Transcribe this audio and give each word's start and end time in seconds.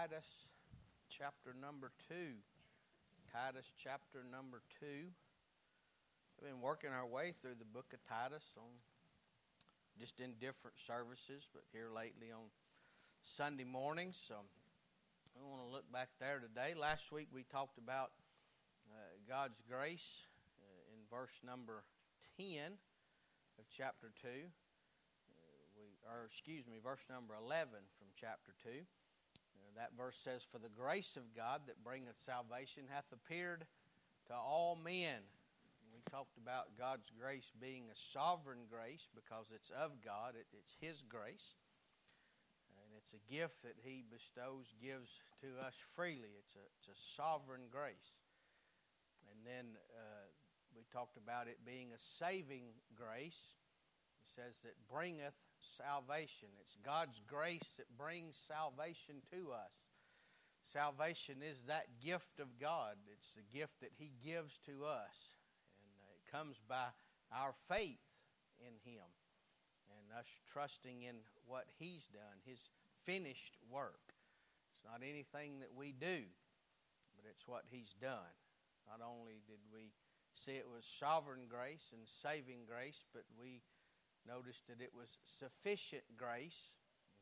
Titus 0.00 0.48
chapter 1.12 1.52
number 1.52 1.92
2. 2.08 2.14
Titus 3.28 3.68
chapter 3.76 4.24
number 4.24 4.62
2. 4.80 4.86
We've 6.40 6.48
been 6.48 6.62
working 6.62 6.88
our 6.88 7.04
way 7.04 7.34
through 7.36 7.60
the 7.60 7.68
book 7.68 7.92
of 7.92 8.00
Titus 8.08 8.48
on 8.56 8.80
just 10.00 10.16
in 10.18 10.40
different 10.40 10.80
services, 10.80 11.44
but 11.52 11.68
here 11.68 11.92
lately 11.92 12.32
on 12.32 12.48
Sunday 13.20 13.68
mornings. 13.68 14.16
So 14.16 14.40
I 15.36 15.44
want 15.44 15.60
to 15.60 15.68
look 15.68 15.84
back 15.92 16.08
there 16.18 16.40
today. 16.40 16.72
Last 16.72 17.12
week 17.12 17.28
we 17.28 17.44
talked 17.44 17.76
about 17.76 18.16
uh, 18.88 19.20
God's 19.28 19.60
grace 19.68 20.24
uh, 20.64 20.96
in 20.96 21.04
verse 21.12 21.36
number 21.44 21.84
10 22.40 22.80
of 23.60 23.68
chapter 23.68 24.16
2 24.22 24.48
or 26.08 26.24
excuse 26.24 26.64
me, 26.66 26.80
verse 26.82 27.04
number 27.12 27.34
11 27.36 27.68
from 28.00 28.08
chapter 28.16 28.56
2. 28.64 28.80
Uh, 29.70 29.80
that 29.80 29.90
verse 29.96 30.16
says, 30.16 30.42
For 30.50 30.58
the 30.58 30.68
grace 30.68 31.16
of 31.16 31.34
God 31.34 31.62
that 31.66 31.84
bringeth 31.84 32.18
salvation 32.18 32.84
hath 32.90 33.06
appeared 33.12 33.66
to 34.26 34.34
all 34.34 34.76
men. 34.82 35.22
We 35.92 36.02
talked 36.10 36.38
about 36.38 36.78
God's 36.78 37.10
grace 37.10 37.50
being 37.60 37.90
a 37.90 37.98
sovereign 38.14 38.70
grace 38.70 39.06
because 39.14 39.50
it's 39.54 39.70
of 39.70 40.00
God, 40.04 40.34
it, 40.38 40.46
it's 40.54 40.72
His 40.80 41.02
grace. 41.02 41.58
And 42.78 42.94
it's 42.96 43.12
a 43.12 43.22
gift 43.26 43.62
that 43.62 43.76
He 43.82 44.02
bestows, 44.06 44.72
gives 44.80 45.10
to 45.42 45.48
us 45.60 45.74
freely. 45.94 46.38
It's 46.38 46.54
a, 46.54 46.64
it's 46.78 46.88
a 46.88 46.98
sovereign 47.18 47.68
grace. 47.70 48.14
And 49.28 49.44
then 49.44 49.76
uh, 49.92 50.26
we 50.74 50.86
talked 50.92 51.18
about 51.18 51.48
it 51.48 51.58
being 51.66 51.90
a 51.90 52.00
saving 52.18 52.70
grace. 52.94 53.58
It 54.22 54.28
says 54.30 54.62
that 54.62 54.78
bringeth 54.90 55.36
salvation. 55.76 56.48
It's 56.60 56.76
God's 56.84 57.20
grace 57.26 57.74
that 57.78 57.96
brings 57.96 58.36
salvation 58.36 59.22
to 59.30 59.52
us. 59.52 59.72
Salvation 60.62 61.36
is 61.42 61.64
that 61.66 62.00
gift 62.04 62.38
of 62.38 62.58
God. 62.60 62.96
It's 63.12 63.34
the 63.34 63.58
gift 63.58 63.80
that 63.80 63.92
He 63.98 64.12
gives 64.24 64.58
to 64.66 64.84
us. 64.84 65.34
And 65.82 65.90
it 66.14 66.30
comes 66.30 66.60
by 66.68 66.92
our 67.32 67.54
faith 67.68 68.04
in 68.60 68.74
Him 68.84 69.06
and 69.98 70.18
us 70.18 70.28
trusting 70.52 71.02
in 71.02 71.16
what 71.46 71.66
He's 71.78 72.06
done, 72.06 72.38
His 72.44 72.70
finished 73.04 73.56
work. 73.70 74.14
It's 74.70 74.84
not 74.84 75.02
anything 75.02 75.60
that 75.60 75.74
we 75.74 75.92
do, 75.92 76.28
but 77.16 77.24
it's 77.28 77.48
what 77.48 77.64
He's 77.70 77.94
done. 78.00 78.34
Not 78.86 79.00
only 79.06 79.42
did 79.46 79.60
we 79.72 79.92
see 80.34 80.52
it 80.52 80.68
was 80.70 80.84
sovereign 80.86 81.46
grace 81.48 81.90
and 81.92 82.02
saving 82.06 82.64
grace, 82.66 83.04
but 83.12 83.24
we 83.38 83.62
noticed 84.30 84.68
that 84.68 84.80
it 84.80 84.94
was 84.94 85.18
sufficient 85.26 86.04
grace. 86.16 86.70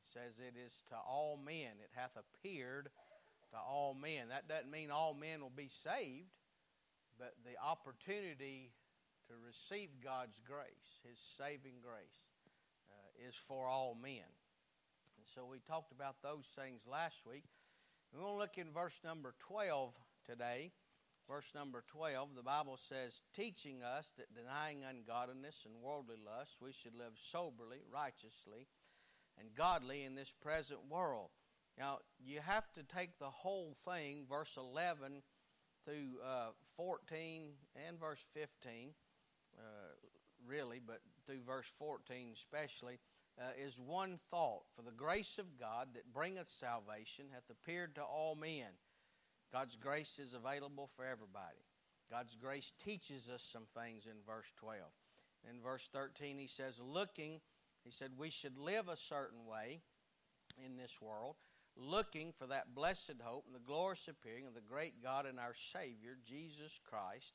It 0.04 0.08
says 0.12 0.36
it 0.36 0.54
is 0.58 0.84
to 0.90 0.96
all 0.96 1.38
men. 1.42 1.80
It 1.80 1.90
hath 1.96 2.16
appeared 2.16 2.90
to 3.50 3.56
all 3.56 3.94
men. 3.94 4.28
That 4.28 4.48
doesn't 4.48 4.70
mean 4.70 4.90
all 4.90 5.14
men 5.14 5.40
will 5.40 5.54
be 5.54 5.68
saved, 5.68 6.36
but 7.18 7.34
the 7.44 7.56
opportunity 7.64 8.72
to 9.28 9.34
receive 9.44 9.88
God's 10.04 10.40
grace, 10.46 11.00
His 11.08 11.18
saving 11.38 11.80
grace, 11.80 12.20
uh, 12.90 13.28
is 13.28 13.34
for 13.48 13.66
all 13.66 13.96
men. 14.00 14.28
And 15.16 15.26
so 15.34 15.46
we 15.46 15.58
talked 15.60 15.92
about 15.92 16.16
those 16.22 16.46
things 16.56 16.82
last 16.90 17.24
week. 17.28 17.44
We're 18.12 18.20
going 18.20 18.34
to 18.34 18.38
look 18.38 18.58
in 18.58 18.72
verse 18.72 19.00
number 19.04 19.34
12 19.40 19.92
today 20.24 20.72
verse 21.28 21.52
number 21.54 21.84
12, 21.86 22.30
the 22.34 22.42
Bible 22.42 22.78
says, 22.78 23.20
teaching 23.36 23.82
us 23.82 24.12
that 24.16 24.34
denying 24.34 24.82
ungodliness 24.88 25.64
and 25.66 25.82
worldly 25.82 26.16
lust, 26.16 26.56
we 26.60 26.72
should 26.72 26.94
live 26.94 27.12
soberly, 27.30 27.78
righteously, 27.92 28.66
and 29.38 29.54
godly 29.54 30.04
in 30.04 30.14
this 30.14 30.32
present 30.40 30.80
world. 30.90 31.28
Now, 31.78 31.98
you 32.18 32.40
have 32.40 32.72
to 32.72 32.82
take 32.82 33.18
the 33.18 33.30
whole 33.30 33.76
thing, 33.84 34.24
verse 34.28 34.56
11 34.56 35.22
through 35.84 36.18
uh, 36.26 36.48
14 36.76 37.42
and 37.86 38.00
verse 38.00 38.24
15, 38.34 38.94
uh, 39.56 39.62
really, 40.46 40.80
but 40.84 41.00
through 41.26 41.42
verse 41.46 41.70
14 41.78 42.32
especially, 42.34 42.98
uh, 43.38 43.50
is 43.62 43.78
one 43.78 44.18
thought. 44.30 44.62
For 44.74 44.82
the 44.82 44.96
grace 44.96 45.38
of 45.38 45.58
God 45.58 45.88
that 45.94 46.12
bringeth 46.12 46.48
salvation 46.48 47.26
hath 47.32 47.48
appeared 47.50 47.94
to 47.94 48.02
all 48.02 48.34
men 48.34 48.74
God's 49.52 49.76
grace 49.76 50.18
is 50.18 50.34
available 50.34 50.90
for 50.94 51.04
everybody. 51.04 51.64
God's 52.10 52.36
grace 52.36 52.72
teaches 52.84 53.28
us 53.28 53.42
some 53.42 53.66
things 53.74 54.06
in 54.06 54.16
verse 54.26 54.46
12. 54.56 54.80
In 55.48 55.60
verse 55.60 55.88
13, 55.92 56.38
he 56.38 56.46
says, 56.46 56.80
Looking, 56.82 57.40
he 57.84 57.90
said, 57.90 58.12
we 58.16 58.30
should 58.30 58.58
live 58.58 58.88
a 58.88 58.96
certain 58.96 59.46
way 59.46 59.80
in 60.64 60.76
this 60.76 61.00
world, 61.00 61.36
looking 61.76 62.32
for 62.36 62.46
that 62.46 62.74
blessed 62.74 63.20
hope 63.22 63.44
and 63.46 63.54
the 63.54 63.66
glorious 63.66 64.08
appearing 64.08 64.46
of 64.46 64.54
the 64.54 64.60
great 64.60 65.02
God 65.02 65.26
and 65.26 65.38
our 65.38 65.54
Savior, 65.72 66.16
Jesus 66.26 66.80
Christ, 66.84 67.34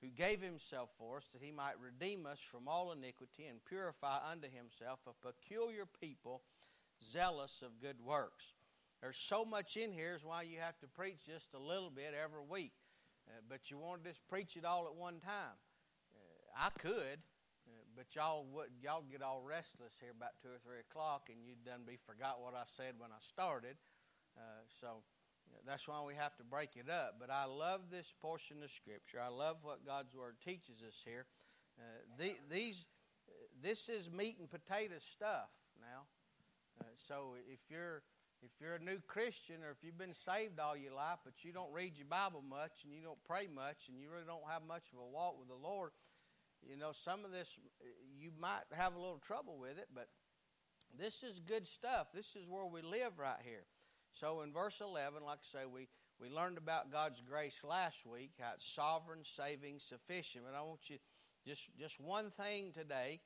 who 0.00 0.08
gave 0.08 0.40
himself 0.40 0.90
for 0.98 1.18
us 1.18 1.28
that 1.32 1.42
he 1.42 1.52
might 1.52 1.78
redeem 1.80 2.26
us 2.26 2.38
from 2.40 2.66
all 2.66 2.92
iniquity 2.92 3.46
and 3.46 3.64
purify 3.64 4.18
unto 4.30 4.48
himself 4.48 5.00
a 5.06 5.26
peculiar 5.26 5.86
people 6.00 6.42
zealous 7.04 7.62
of 7.62 7.80
good 7.80 8.00
works. 8.04 8.54
There's 9.02 9.18
so 9.18 9.44
much 9.44 9.76
in 9.76 9.90
here 9.90 10.14
is 10.14 10.22
why 10.22 10.42
you 10.42 10.60
have 10.62 10.78
to 10.78 10.86
preach 10.86 11.26
just 11.26 11.54
a 11.54 11.58
little 11.58 11.90
bit 11.90 12.14
every 12.14 12.46
week. 12.48 12.70
Uh, 13.26 13.42
but 13.50 13.68
you 13.68 13.76
want 13.76 14.04
to 14.04 14.10
just 14.10 14.22
preach 14.28 14.56
it 14.56 14.64
all 14.64 14.86
at 14.86 14.94
one 14.94 15.18
time. 15.18 15.58
Uh, 16.14 16.54
I 16.54 16.70
could, 16.78 17.18
uh, 17.66 17.82
but 17.96 18.14
y'all 18.14 18.46
would 18.54 18.70
y'all 18.80 19.02
get 19.02 19.20
all 19.20 19.42
restless 19.42 19.98
here 20.00 20.14
about 20.16 20.38
two 20.40 20.54
or 20.54 20.62
three 20.62 20.78
o'clock, 20.78 21.26
and 21.30 21.42
you'd 21.42 21.64
done 21.66 21.82
be 21.84 21.98
forgot 22.06 22.40
what 22.40 22.54
I 22.54 22.62
said 22.64 22.94
when 22.98 23.10
I 23.10 23.18
started. 23.18 23.74
Uh, 24.38 24.62
so 24.80 25.02
that's 25.66 25.88
why 25.88 26.00
we 26.06 26.14
have 26.14 26.36
to 26.36 26.44
break 26.44 26.70
it 26.76 26.88
up. 26.88 27.16
But 27.18 27.30
I 27.30 27.44
love 27.44 27.90
this 27.90 28.14
portion 28.22 28.62
of 28.62 28.70
Scripture. 28.70 29.18
I 29.18 29.34
love 29.34 29.58
what 29.62 29.84
God's 29.84 30.14
Word 30.14 30.36
teaches 30.44 30.78
us 30.86 31.02
here. 31.04 31.26
Uh, 31.76 32.06
the, 32.18 32.34
these, 32.48 32.86
this 33.60 33.88
is 33.88 34.10
meat 34.10 34.36
and 34.38 34.48
potato 34.48 34.94
stuff 34.98 35.50
now. 35.80 36.06
Uh, 36.80 36.84
so 36.96 37.34
if 37.50 37.60
you're 37.68 38.02
if 38.42 38.50
you're 38.60 38.74
a 38.74 38.82
new 38.82 38.98
Christian 39.06 39.62
or 39.62 39.70
if 39.70 39.82
you've 39.82 39.98
been 39.98 40.14
saved 40.14 40.58
all 40.58 40.76
your 40.76 40.94
life, 40.94 41.18
but 41.24 41.44
you 41.44 41.52
don't 41.52 41.72
read 41.72 41.96
your 41.96 42.06
Bible 42.06 42.42
much 42.42 42.82
and 42.84 42.92
you 42.92 43.00
don't 43.02 43.22
pray 43.24 43.46
much 43.46 43.88
and 43.88 43.98
you 43.98 44.10
really 44.10 44.26
don't 44.26 44.50
have 44.50 44.62
much 44.66 44.90
of 44.92 44.98
a 44.98 45.06
walk 45.06 45.38
with 45.38 45.48
the 45.48 45.54
Lord, 45.54 45.92
you 46.68 46.76
know, 46.76 46.90
some 46.92 47.24
of 47.24 47.30
this, 47.30 47.58
you 48.18 48.30
might 48.38 48.62
have 48.72 48.94
a 48.94 48.98
little 48.98 49.18
trouble 49.24 49.58
with 49.58 49.78
it, 49.78 49.88
but 49.94 50.08
this 50.98 51.22
is 51.22 51.38
good 51.38 51.66
stuff. 51.66 52.08
This 52.12 52.34
is 52.36 52.46
where 52.48 52.66
we 52.66 52.82
live 52.82 53.18
right 53.18 53.40
here. 53.44 53.64
So 54.12 54.42
in 54.42 54.52
verse 54.52 54.80
11, 54.80 55.24
like 55.24 55.38
I 55.42 55.60
say, 55.60 55.64
we, 55.64 55.88
we 56.20 56.28
learned 56.28 56.58
about 56.58 56.92
God's 56.92 57.20
grace 57.20 57.60
last 57.64 58.06
week, 58.06 58.32
how 58.40 58.52
it's 58.54 58.66
sovereign, 58.66 59.20
saving, 59.24 59.78
sufficient. 59.78 60.44
But 60.44 60.56
I 60.56 60.62
want 60.62 60.90
you, 60.90 60.98
just, 61.46 61.68
just 61.78 62.00
one 62.00 62.30
thing 62.30 62.72
today. 62.72 63.20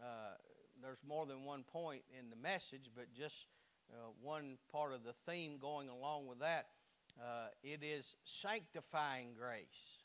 Uh, 0.00 0.34
there's 0.80 0.98
more 1.06 1.26
than 1.26 1.44
one 1.44 1.64
point 1.64 2.02
in 2.16 2.30
the 2.30 2.36
message, 2.36 2.90
but 2.94 3.12
just 3.12 3.46
uh, 3.92 4.10
one 4.22 4.58
part 4.70 4.92
of 4.92 5.04
the 5.04 5.14
theme 5.30 5.58
going 5.58 5.88
along 5.88 6.26
with 6.26 6.40
that. 6.40 6.66
Uh, 7.20 7.48
it 7.62 7.80
is 7.82 8.14
sanctifying 8.24 9.28
grace. 9.38 10.02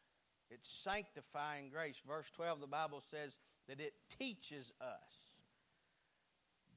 It's 0.50 0.70
sanctifying 0.70 1.70
grace. 1.70 2.02
Verse 2.08 2.30
12, 2.36 2.62
the 2.62 2.68
Bible 2.68 3.04
says 3.12 3.38
that 3.68 3.80
it 3.80 3.94
teaches 4.20 4.72
us. 4.82 5.34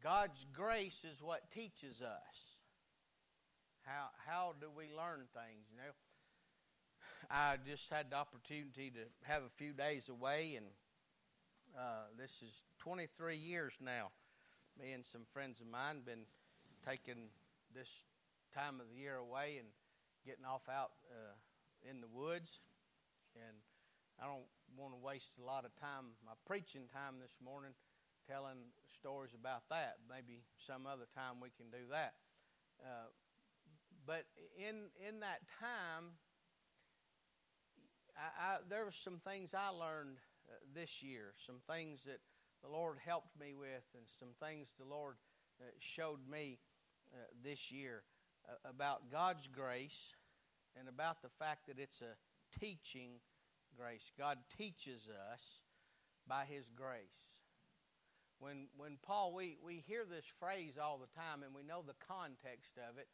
God's 0.02 0.46
grace 0.52 1.04
is 1.10 1.22
what 1.22 1.50
teaches 1.50 2.02
us. 2.02 2.56
How, 3.82 4.08
how 4.26 4.54
do 4.60 4.68
we 4.76 4.84
learn 4.84 5.26
things? 5.32 5.66
You 5.70 5.78
know, 5.78 5.92
I 7.30 7.56
just 7.68 7.90
had 7.90 8.10
the 8.10 8.16
opportunity 8.16 8.90
to 8.90 9.00
have 9.22 9.42
a 9.42 9.50
few 9.56 9.72
days 9.72 10.08
away, 10.08 10.54
and 10.56 10.66
uh, 11.76 12.06
this 12.18 12.42
is 12.42 12.62
23 12.78 13.36
years 13.36 13.74
now. 13.80 14.10
Me 14.78 14.92
and 14.92 15.04
some 15.04 15.22
friends 15.32 15.60
of 15.60 15.66
mine 15.66 16.00
been 16.04 16.26
taking 16.86 17.28
this 17.74 17.90
time 18.54 18.80
of 18.80 18.88
the 18.88 18.94
year 18.94 19.16
away 19.16 19.58
and 19.58 19.68
getting 20.24 20.44
off 20.44 20.68
out 20.70 20.92
uh, 21.10 21.34
in 21.88 22.00
the 22.00 22.06
woods. 22.06 22.60
And 23.34 23.56
I 24.22 24.24
don't 24.24 24.46
want 24.78 24.94
to 24.94 25.00
waste 25.02 25.36
a 25.42 25.44
lot 25.44 25.64
of 25.64 25.74
time, 25.76 26.16
my 26.24 26.32
preaching 26.46 26.88
time 26.92 27.18
this 27.20 27.36
morning, 27.42 27.72
telling 28.30 28.70
stories 28.94 29.34
about 29.34 29.68
that. 29.70 29.98
Maybe 30.08 30.42
some 30.56 30.86
other 30.86 31.06
time 31.14 31.42
we 31.42 31.50
can 31.50 31.70
do 31.70 31.90
that. 31.90 32.14
Uh, 32.80 33.10
but 34.06 34.24
in 34.56 34.88
in 34.96 35.20
that 35.20 35.42
time, 35.60 36.14
I, 38.16 38.54
I, 38.54 38.56
there 38.68 38.84
were 38.84 38.92
some 38.92 39.18
things 39.18 39.54
I 39.54 39.68
learned 39.68 40.18
uh, 40.48 40.54
this 40.74 41.02
year, 41.02 41.34
some 41.44 41.60
things 41.68 42.04
that 42.04 42.20
the 42.62 42.68
Lord 42.68 42.98
helped 43.04 43.38
me 43.38 43.54
with, 43.54 43.84
and 43.94 44.04
some 44.18 44.34
things 44.40 44.68
the 44.78 44.86
Lord 44.86 45.16
uh, 45.60 45.64
showed 45.78 46.20
me 46.30 46.58
uh, 47.12 47.18
this 47.42 47.70
year 47.70 48.02
uh, 48.48 48.68
about 48.68 49.10
God's 49.10 49.46
grace 49.46 50.14
and 50.78 50.88
about 50.88 51.22
the 51.22 51.28
fact 51.38 51.66
that 51.68 51.78
it's 51.78 52.00
a 52.00 52.58
teaching 52.58 53.20
grace. 53.76 54.10
God 54.18 54.38
teaches 54.56 55.08
us 55.32 55.40
by 56.26 56.44
His 56.44 56.66
grace. 56.74 57.34
When, 58.38 58.66
when 58.76 58.98
Paul, 59.02 59.34
we, 59.34 59.56
we 59.64 59.82
hear 59.86 60.04
this 60.04 60.26
phrase 60.38 60.74
all 60.80 60.98
the 60.98 61.20
time 61.20 61.42
and 61.42 61.54
we 61.54 61.62
know 61.62 61.82
the 61.86 61.96
context 62.06 62.76
of 62.76 62.98
it. 62.98 63.08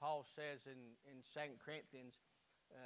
Paul 0.00 0.24
says 0.34 0.66
in, 0.66 0.96
in 1.10 1.22
2 1.34 1.40
Corinthians 1.64 2.18
uh, 2.72 2.78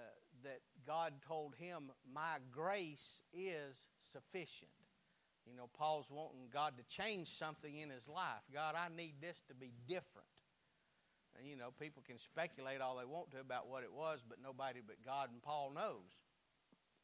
that 0.43 0.61
God 0.87 1.15
told 1.27 1.55
him, 1.55 1.91
My 2.13 2.39
grace 2.51 3.23
is 3.33 3.77
sufficient. 4.13 4.71
You 5.47 5.57
know, 5.57 5.69
Paul's 5.79 6.11
wanting 6.11 6.49
God 6.53 6.75
to 6.77 6.85
change 6.85 7.39
something 7.39 7.77
in 7.77 7.91
his 7.91 8.09
life. 8.09 8.43
God, 8.53 8.75
I 8.75 8.89
need 8.95 9.15
this 9.21 9.43
to 9.49 9.55
be 9.55 9.73
different. 9.87 10.27
And, 11.39 11.49
you 11.49 11.57
know, 11.57 11.71
people 11.79 12.03
can 12.07 12.19
speculate 12.19 12.81
all 12.81 12.97
they 12.97 13.05
want 13.05 13.31
to 13.33 13.41
about 13.41 13.69
what 13.69 13.83
it 13.83 13.93
was, 13.93 14.21
but 14.27 14.39
nobody 14.43 14.81
but 14.85 14.97
God 15.05 15.31
and 15.33 15.43
Paul 15.43 15.73
knows. 15.75 16.09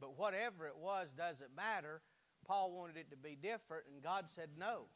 But 0.00 0.19
whatever 0.19 0.67
it 0.67 0.76
was 0.76 1.12
doesn't 1.17 1.55
matter. 1.55 2.00
Paul 2.46 2.73
wanted 2.73 2.96
it 2.96 3.11
to 3.11 3.17
be 3.17 3.38
different, 3.38 3.87
and 3.87 4.02
God 4.02 4.26
said 4.34 4.50
no. 4.58 4.90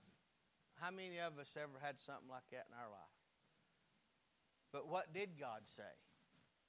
How 0.82 0.90
many 0.90 1.20
of 1.22 1.38
us 1.38 1.48
ever 1.56 1.78
had 1.80 2.00
something 2.00 2.28
like 2.28 2.44
that 2.50 2.66
in 2.68 2.74
our 2.74 2.90
life? 2.90 3.16
But 4.72 4.88
what 4.88 5.14
did 5.14 5.38
God 5.38 5.62
say? 5.64 5.94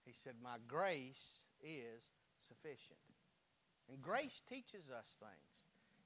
He 0.05 0.13
said, 0.13 0.39
My 0.39 0.61
grace 0.67 1.41
is 1.59 2.05
sufficient. 2.47 3.01
And 3.89 3.99
grace 3.99 4.39
teaches 4.47 4.87
us 4.87 5.17
things. 5.19 5.51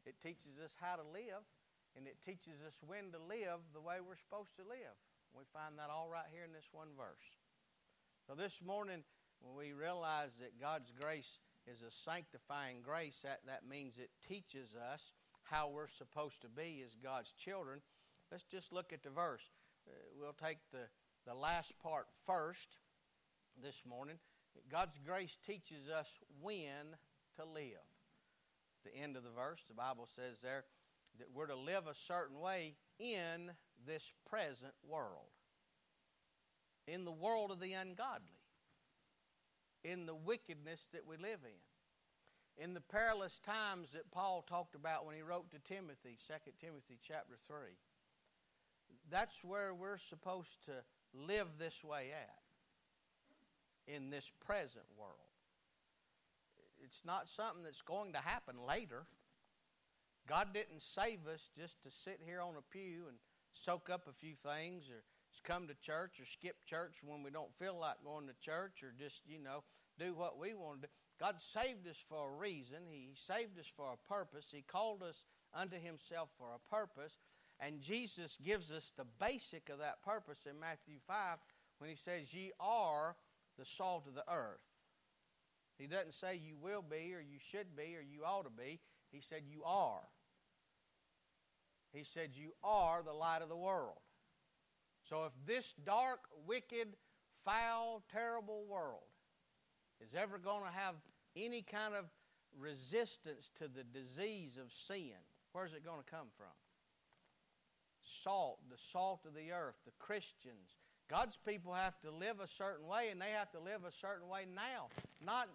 It 0.06 0.18
teaches 0.22 0.58
us 0.64 0.74
how 0.82 0.98
to 0.98 1.06
live, 1.06 1.46
and 1.94 2.08
it 2.08 2.18
teaches 2.26 2.58
us 2.66 2.74
when 2.82 3.14
to 3.14 3.22
live 3.22 3.62
the 3.74 3.82
way 3.82 4.02
we're 4.02 4.18
supposed 4.18 4.56
to 4.58 4.66
live. 4.66 4.98
We 5.36 5.44
find 5.54 5.78
that 5.80 5.90
all 5.90 6.10
right 6.12 6.28
here 6.32 6.44
in 6.44 6.54
this 6.54 6.70
one 6.72 6.90
verse. 6.98 7.40
So 8.28 8.36
this 8.36 8.62
morning, 8.62 9.04
when 9.40 9.56
we 9.56 9.74
realize 9.74 10.36
that 10.40 10.60
God's 10.60 10.92
grace 10.92 11.40
is 11.66 11.82
a 11.82 11.92
sanctifying 11.92 12.82
grace, 12.84 13.20
that, 13.24 13.42
that 13.48 13.68
means 13.68 13.98
it 13.98 14.12
teaches 14.28 14.76
us 14.76 15.14
how 15.44 15.70
we're 15.70 15.88
supposed 15.88 16.42
to 16.42 16.50
be 16.50 16.84
as 16.86 16.96
God's 17.02 17.32
children. 17.32 17.82
Let's 18.32 18.44
just 18.44 18.72
look 18.72 18.94
at 18.94 19.04
the 19.04 19.10
verse. 19.10 19.44
Uh, 19.88 19.92
we'll 20.20 20.34
take 20.34 20.60
the, 20.72 20.90
the 21.26 21.34
last 21.34 21.74
part 21.80 22.08
first 22.26 22.78
this 23.62 23.82
morning. 23.88 24.18
God's 24.70 25.00
grace 25.06 25.38
teaches 25.46 25.90
us 25.90 26.08
when 26.42 26.96
to 27.38 27.46
live. 27.46 27.88
The 28.84 28.96
end 28.96 29.16
of 29.16 29.24
the 29.24 29.30
verse, 29.30 29.62
the 29.68 29.74
Bible 29.74 30.08
says 30.14 30.42
there 30.42 30.66
that 31.20 31.28
we're 31.34 31.48
to 31.48 31.56
live 31.56 31.88
a 31.88 31.96
certain 31.96 32.40
way 32.40 32.76
in 33.00 33.52
this 33.86 34.14
present 34.30 34.74
world, 34.88 35.32
in 36.88 37.06
the 37.06 37.12
world 37.12 37.52
of 37.52 37.60
the 37.60 37.74
ungodly, 37.74 38.42
in 39.84 40.06
the 40.06 40.16
wickedness 40.16 40.90
that 40.94 41.06
we 41.08 41.18
live 41.18 41.40
in, 41.44 42.64
in 42.64 42.74
the 42.74 42.82
perilous 42.82 43.40
times 43.40 43.94
that 43.94 44.12
Paul 44.12 44.44
talked 44.48 44.76
about 44.76 45.06
when 45.06 45.16
he 45.16 45.22
wrote 45.22 45.52
to 45.52 45.60
Timothy, 45.60 46.18
2 46.28 46.52
Timothy 46.60 47.00
chapter 47.06 47.36
3. 47.48 47.58
That's 49.10 49.44
where 49.44 49.74
we're 49.74 49.98
supposed 49.98 50.64
to 50.66 50.72
live 51.14 51.48
this 51.58 51.84
way 51.84 52.10
at 52.12 53.94
in 53.94 54.10
this 54.10 54.32
present 54.46 54.86
world. 54.98 55.16
It's 56.84 57.02
not 57.06 57.28
something 57.30 57.64
that's 57.64 57.82
going 57.82 58.14
to 58.14 58.20
happen 58.20 58.56
later. 58.68 59.06
God 60.28 60.50
didn't 60.54 60.82
save 60.82 61.28
us 61.28 61.50
just 61.58 61.82
to 61.84 61.92
sit 61.92 62.20
here 62.26 62.42
on 62.42 62.54
a 62.58 62.62
pew 62.62 63.06
and 63.08 63.18
soak 63.54 63.90
up 63.90 64.08
a 64.08 64.14
few 64.14 64.36
things 64.36 64.90
or 64.90 65.04
come 65.44 65.68
to 65.68 65.76
church 65.76 66.20
or 66.20 66.26
skip 66.26 66.66
church 66.66 66.98
when 67.04 67.24
we 67.24 67.32
don't 67.32 67.56
feel 67.58 67.78
like 67.80 68.04
going 68.04 68.28
to 68.28 68.34
church 68.42 68.84
or 68.84 68.94
just, 68.98 69.22
you 69.26 69.40
know, 69.40 69.64
do 70.00 70.14
what 70.14 70.40
we 70.40 70.54
want 70.54 70.82
to 70.82 70.88
do. 70.88 70.94
God 71.20 71.42
saved 71.42 71.88
us 71.88 72.04
for 72.10 72.30
a 72.30 72.38
reason. 72.38 72.80
He 72.90 73.10
saved 73.16 73.60
us 73.60 73.72
for 73.76 73.94
a 73.94 74.08
purpose. 74.12 74.48
He 74.52 74.62
called 74.62 75.04
us 75.04 75.24
unto 75.54 75.78
Himself 75.80 76.30
for 76.38 76.48
a 76.56 76.74
purpose. 76.74 77.20
And 77.60 77.82
Jesus 77.82 78.38
gives 78.44 78.72
us 78.72 78.92
the 78.98 79.06
basic 79.20 79.70
of 79.70 79.80
that 79.80 80.04
purpose 80.04 80.46
in 80.50 80.60
Matthew 80.60 80.96
5 81.08 81.38
when 81.78 81.90
He 81.90 81.96
says, 81.96 82.34
Ye 82.34 82.52
are 82.60 83.16
the 83.58 83.66
salt 83.66 84.08
of 84.08 84.16
the 84.16 84.26
earth. 84.32 84.62
He 85.78 85.88
doesn't 85.88 86.14
say 86.14 86.36
you 86.36 86.56
will 86.62 86.84
be 86.84 87.14
or 87.14 87.22
you 87.22 87.40
should 87.40 87.76
be 87.76 87.96
or 87.96 88.02
you 88.02 88.24
ought 88.26 88.44
to 88.44 88.52
be. 88.52 88.80
He 89.12 89.22
said 89.22 89.44
you 89.48 89.64
are. 89.64 90.02
He 91.94 92.04
said 92.04 92.32
you 92.34 92.52
are 92.64 93.04
the 93.04 93.14
light 93.14 93.42
of 93.42 93.50
the 93.50 93.58
world. 93.58 94.00
So 95.08 95.26
if 95.26 95.34
this 95.46 95.74
dark, 95.86 96.22
wicked, 96.48 96.96
foul, 97.44 98.04
terrible 98.12 98.64
world 98.70 99.10
is 100.00 100.16
ever 100.16 100.38
going 100.38 100.64
to 100.64 100.72
have 100.72 100.96
any 101.36 101.62
kind 101.62 101.94
of 101.94 102.06
resistance 102.58 103.50
to 103.60 103.68
the 103.68 103.84
disease 103.84 104.58
of 104.58 104.72
sin, 104.72 105.20
where's 105.52 105.74
it 105.74 105.84
going 105.84 106.00
to 106.00 106.10
come 106.10 106.28
from? 106.38 106.48
Salt, 108.24 108.60
the 108.70 108.78
salt 108.78 109.26
of 109.26 109.34
the 109.34 109.52
earth, 109.52 109.76
the 109.86 109.92
Christians, 110.00 110.78
God's 111.10 111.38
people 111.38 111.74
have 111.74 112.00
to 112.02 112.12
live 112.12 112.40
a 112.40 112.48
certain 112.48 112.88
way, 112.88 113.10
and 113.12 113.22
they 113.22 113.32
have 113.38 113.52
to 113.52 113.60
live 113.60 113.84
a 113.86 113.92
certain 113.92 114.30
way 114.30 114.46
now, 114.56 114.88
not 115.24 115.50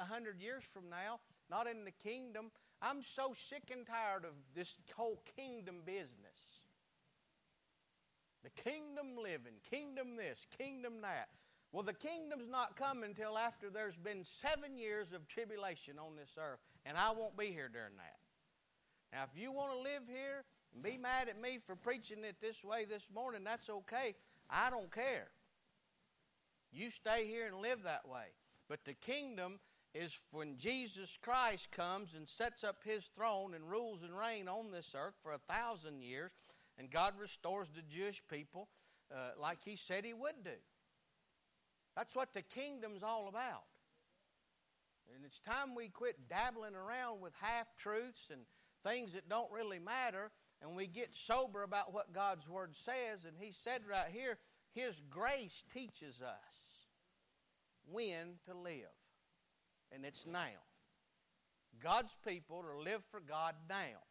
a 0.00 0.04
hundred 0.04 0.40
years 0.40 0.64
from 0.64 0.88
now, 0.88 1.20
not 1.50 1.66
in 1.66 1.84
the 1.84 1.90
kingdom. 1.90 2.50
I'm 2.82 3.02
so 3.02 3.32
sick 3.34 3.70
and 3.72 3.86
tired 3.86 4.24
of 4.24 4.32
this 4.54 4.76
whole 4.94 5.22
kingdom 5.36 5.76
business. 5.84 6.62
The 8.44 8.50
kingdom 8.62 9.16
living, 9.20 9.54
kingdom 9.68 10.16
this, 10.16 10.46
kingdom 10.56 11.00
that. 11.02 11.28
Well, 11.72 11.82
the 11.82 11.94
kingdom's 11.94 12.48
not 12.48 12.76
coming 12.76 13.10
until 13.10 13.36
after 13.36 13.70
there's 13.70 13.96
been 13.96 14.24
seven 14.24 14.78
years 14.78 15.12
of 15.12 15.26
tribulation 15.26 15.98
on 15.98 16.16
this 16.16 16.36
earth, 16.38 16.60
and 16.84 16.96
I 16.96 17.10
won't 17.10 17.36
be 17.36 17.46
here 17.46 17.68
during 17.68 17.96
that. 17.96 18.16
Now, 19.12 19.24
if 19.24 19.40
you 19.40 19.52
want 19.52 19.72
to 19.72 19.78
live 19.78 20.02
here 20.06 20.44
and 20.72 20.82
be 20.82 20.96
mad 20.96 21.28
at 21.28 21.40
me 21.40 21.58
for 21.66 21.74
preaching 21.74 22.24
it 22.24 22.36
this 22.40 22.62
way 22.62 22.84
this 22.84 23.08
morning, 23.12 23.42
that's 23.44 23.68
okay. 23.68 24.14
I 24.48 24.70
don't 24.70 24.92
care. 24.92 25.28
You 26.72 26.90
stay 26.90 27.26
here 27.26 27.46
and 27.46 27.56
live 27.56 27.82
that 27.84 28.08
way. 28.08 28.26
But 28.68 28.84
the 28.84 28.94
kingdom 28.94 29.58
is 29.96 30.18
when 30.30 30.58
Jesus 30.58 31.18
Christ 31.20 31.68
comes 31.72 32.14
and 32.14 32.28
sets 32.28 32.64
up 32.64 32.76
his 32.84 33.04
throne 33.14 33.54
and 33.54 33.70
rules 33.70 34.02
and 34.02 34.16
reigns 34.16 34.48
on 34.48 34.70
this 34.70 34.94
earth 34.96 35.14
for 35.22 35.32
a 35.32 35.38
thousand 35.38 36.02
years, 36.02 36.30
and 36.78 36.90
God 36.90 37.14
restores 37.18 37.68
the 37.74 37.82
Jewish 37.82 38.22
people 38.30 38.68
uh, 39.12 39.40
like 39.40 39.58
he 39.64 39.76
said 39.76 40.04
he 40.04 40.12
would 40.12 40.44
do. 40.44 40.50
That's 41.96 42.14
what 42.14 42.34
the 42.34 42.42
kingdom's 42.42 43.02
all 43.02 43.28
about. 43.28 43.64
And 45.14 45.24
it's 45.24 45.40
time 45.40 45.74
we 45.74 45.88
quit 45.88 46.28
dabbling 46.28 46.74
around 46.74 47.20
with 47.20 47.32
half 47.40 47.74
truths 47.76 48.30
and 48.30 48.42
things 48.84 49.12
that 49.14 49.28
don't 49.28 49.50
really 49.52 49.78
matter 49.78 50.30
and 50.62 50.76
we 50.76 50.86
get 50.86 51.14
sober 51.14 51.62
about 51.62 51.92
what 51.92 52.12
God's 52.12 52.48
Word 52.48 52.76
says, 52.76 53.24
and 53.26 53.36
He 53.38 53.52
said 53.52 53.82
right 53.88 54.10
here, 54.10 54.38
His 54.72 55.02
grace 55.10 55.64
teaches 55.72 56.22
us 56.22 56.88
when 57.90 58.38
to 58.46 58.54
live. 58.54 58.94
And 59.92 60.04
it's 60.04 60.26
now. 60.26 60.62
God's 61.82 62.16
people 62.26 62.62
to 62.62 62.80
live 62.80 63.02
for 63.10 63.20
God 63.20 63.54
now. 63.68 64.02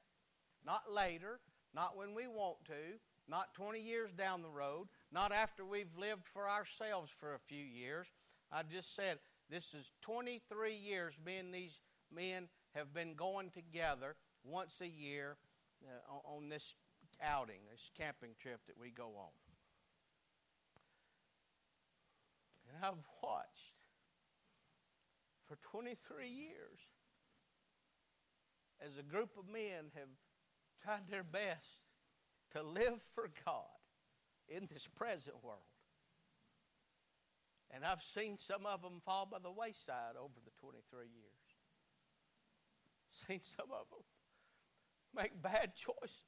Not 0.66 0.84
later, 0.92 1.40
not 1.74 1.98
when 1.98 2.16
we 2.16 2.28
want 2.28 2.64
to, 2.66 3.00
not 3.28 3.54
20 3.54 3.80
years 3.80 4.12
down 4.12 4.42
the 4.42 4.50
road, 4.50 4.88
not 5.12 5.32
after 5.32 5.66
we've 5.66 5.98
lived 5.98 6.28
for 6.32 6.50
ourselves 6.50 7.12
for 7.20 7.34
a 7.34 7.40
few 7.40 7.64
years. 7.64 8.08
I 8.52 8.64
just 8.64 8.96
said 8.96 9.20
this 9.50 9.74
is 9.74 9.92
23 10.02 10.76
years 10.76 11.20
me 11.24 11.38
and 11.38 11.54
these 11.54 11.80
men 12.14 12.48
have 12.74 12.94
been 12.94 13.16
going 13.16 13.50
together 13.50 14.16
once 14.44 14.82
a 14.82 14.88
year 14.88 15.38
uh, 15.84 16.30
on 16.30 16.50
this 16.50 16.76
outing, 17.22 17.60
this 17.72 17.90
camping 17.98 18.32
trip 18.40 18.60
that 18.68 18.80
we 18.80 18.90
go 18.90 19.08
on. 19.18 19.32
And 22.68 22.84
I've 22.84 23.04
watched 23.24 23.75
for 25.48 25.58
23 25.72 26.28
years 26.28 26.80
as 28.86 28.98
a 28.98 29.04
group 29.04 29.32
of 29.38 29.52
men 29.52 29.92
have 29.94 30.10
tried 30.84 31.08
their 31.10 31.24
best 31.24 31.82
to 32.52 32.62
live 32.62 33.00
for 33.14 33.30
God 33.46 33.64
in 34.48 34.68
this 34.72 34.88
present 34.88 35.44
world. 35.44 35.60
And 37.72 37.84
I've 37.84 38.02
seen 38.02 38.38
some 38.38 38.66
of 38.66 38.82
them 38.82 39.02
fall 39.04 39.28
by 39.30 39.40
the 39.40 39.52
wayside 39.52 40.16
over 40.20 40.40
the 40.44 40.52
23 40.60 41.00
years. 41.00 41.46
Seen 43.28 43.42
some 43.58 43.72
of 43.72 43.90
them 43.90 44.04
make 45.16 45.42
bad 45.42 45.76
choices. 45.76 46.22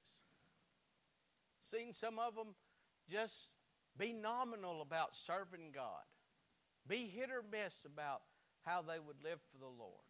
Seen 1.59 1.93
some 1.93 2.17
of 2.17 2.35
them 2.35 2.55
just 3.09 3.51
be 3.97 4.13
nominal 4.13 4.81
about 4.81 5.15
serving 5.15 5.71
God, 5.73 6.05
be 6.87 7.07
hit 7.07 7.29
or 7.29 7.43
miss 7.51 7.85
about 7.85 8.21
how 8.67 8.81
they 8.81 8.99
would 8.99 9.23
live 9.23 9.39
for 9.51 9.57
the 9.57 9.65
Lord. 9.65 10.03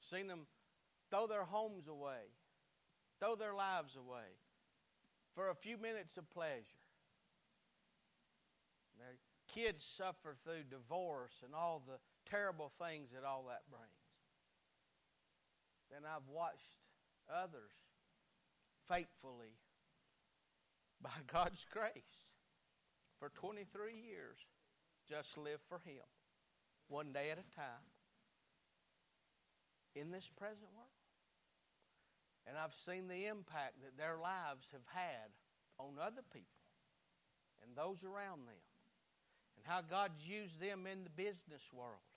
Seen 0.00 0.26
them 0.26 0.46
throw 1.10 1.26
their 1.26 1.44
homes 1.44 1.88
away, 1.88 2.28
throw 3.18 3.34
their 3.34 3.54
lives 3.54 3.96
away 3.96 4.36
for 5.34 5.48
a 5.48 5.54
few 5.54 5.78
minutes 5.78 6.16
of 6.18 6.28
pleasure. 6.30 6.84
Their 8.98 9.16
kids 9.48 9.82
suffer 9.82 10.36
through 10.44 10.64
divorce 10.70 11.40
and 11.42 11.54
all 11.54 11.82
the 11.86 11.98
terrible 12.30 12.70
things 12.78 13.12
that 13.12 13.24
all 13.24 13.46
that 13.48 13.62
brings. 13.70 13.86
Then 15.90 16.02
I've 16.04 16.28
watched 16.28 16.76
others 17.32 17.72
faithfully 18.88 19.56
by 21.00 21.10
God's 21.32 21.64
grace 21.72 22.28
for 23.18 23.30
23 23.30 23.94
years, 23.94 24.38
just 25.08 25.36
live 25.38 25.60
for 25.68 25.78
Him, 25.78 26.04
one 26.90 27.12
day 27.14 27.30
at 27.30 27.38
a 27.38 27.46
time, 27.54 27.86
in 29.94 30.10
this 30.10 30.28
present 30.36 30.68
world. 30.74 30.90
And 32.46 32.58
I've 32.58 32.74
seen 32.74 33.06
the 33.06 33.26
impact 33.26 33.78
that 33.82 33.96
their 33.96 34.18
lives 34.18 34.66
have 34.74 34.86
had 34.90 35.30
on 35.78 35.94
other 36.02 36.26
people 36.32 36.66
and 37.62 37.76
those 37.76 38.02
around 38.02 38.48
them, 38.48 38.64
and 39.54 39.62
how 39.62 39.82
God's 39.82 40.26
used 40.26 40.58
them 40.58 40.88
in 40.90 41.04
the 41.04 41.14
business 41.14 41.62
world, 41.72 42.08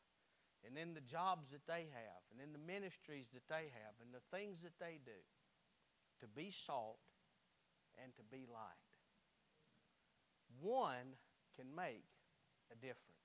and 0.65 0.77
in 0.77 0.95
the 0.95 1.03
jobs 1.03 1.51
that 1.51 1.67
they 1.67 1.91
have, 1.91 2.23
and 2.31 2.39
in 2.39 2.53
the 2.55 2.65
ministries 2.65 3.27
that 3.33 3.45
they 3.49 3.67
have, 3.75 3.93
and 4.01 4.15
the 4.15 4.23
things 4.35 4.63
that 4.63 4.79
they 4.79 4.97
do 5.03 5.19
to 6.21 6.27
be 6.27 6.49
salt 6.49 7.03
and 8.01 8.15
to 8.15 8.23
be 8.23 8.47
light. 8.47 8.89
One 10.61 11.19
can 11.59 11.75
make 11.75 12.07
a 12.71 12.75
difference 12.75 13.22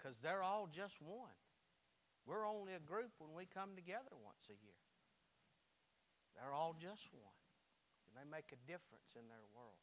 because 0.00 0.18
they're 0.18 0.42
all 0.42 0.68
just 0.72 0.96
one. 1.02 1.36
We're 2.26 2.48
only 2.48 2.72
a 2.72 2.80
group 2.80 3.12
when 3.18 3.34
we 3.36 3.44
come 3.44 3.76
together 3.76 4.16
once 4.24 4.48
a 4.48 4.56
year. 4.56 4.80
They're 6.34 6.54
all 6.54 6.72
just 6.72 7.12
one. 7.12 7.36
And 8.08 8.16
they 8.16 8.28
make 8.28 8.52
a 8.52 8.60
difference 8.66 9.12
in 9.14 9.28
their 9.28 9.44
world. 9.54 9.76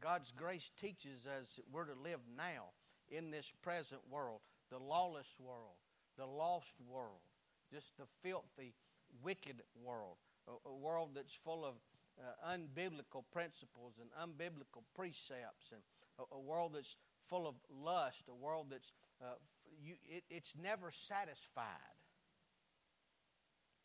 God's 0.00 0.32
grace 0.32 0.70
teaches 0.80 1.26
us 1.26 1.54
that 1.54 1.70
we're 1.70 1.84
to 1.84 1.94
live 1.94 2.20
now 2.36 2.74
in 3.08 3.30
this 3.30 3.52
present 3.62 4.00
world, 4.10 4.40
the 4.70 4.78
lawless 4.78 5.34
world, 5.38 5.78
the 6.18 6.26
lost 6.26 6.76
world, 6.88 7.22
just 7.70 7.96
the 7.96 8.06
filthy, 8.22 8.74
wicked 9.22 9.62
world, 9.80 10.16
a, 10.48 10.68
a 10.68 10.74
world 10.74 11.10
that's 11.14 11.34
full 11.34 11.64
of 11.64 11.74
uh, 12.18 12.56
unbiblical 12.56 13.24
principles 13.32 13.94
and 14.00 14.10
unbiblical 14.20 14.82
precepts, 14.94 15.72
and 15.72 15.80
a, 16.18 16.34
a, 16.34 16.40
world 16.40 16.72
that's 16.74 16.96
full 17.24 17.46
of 17.46 17.54
lust, 17.70 18.24
a 18.28 18.34
world 18.34 18.66
that's 18.70 18.92
uh, 19.22 19.34
you, 19.80 19.94
it, 20.08 20.24
it's 20.30 20.54
never 20.60 20.90
satisfied. 20.90 21.96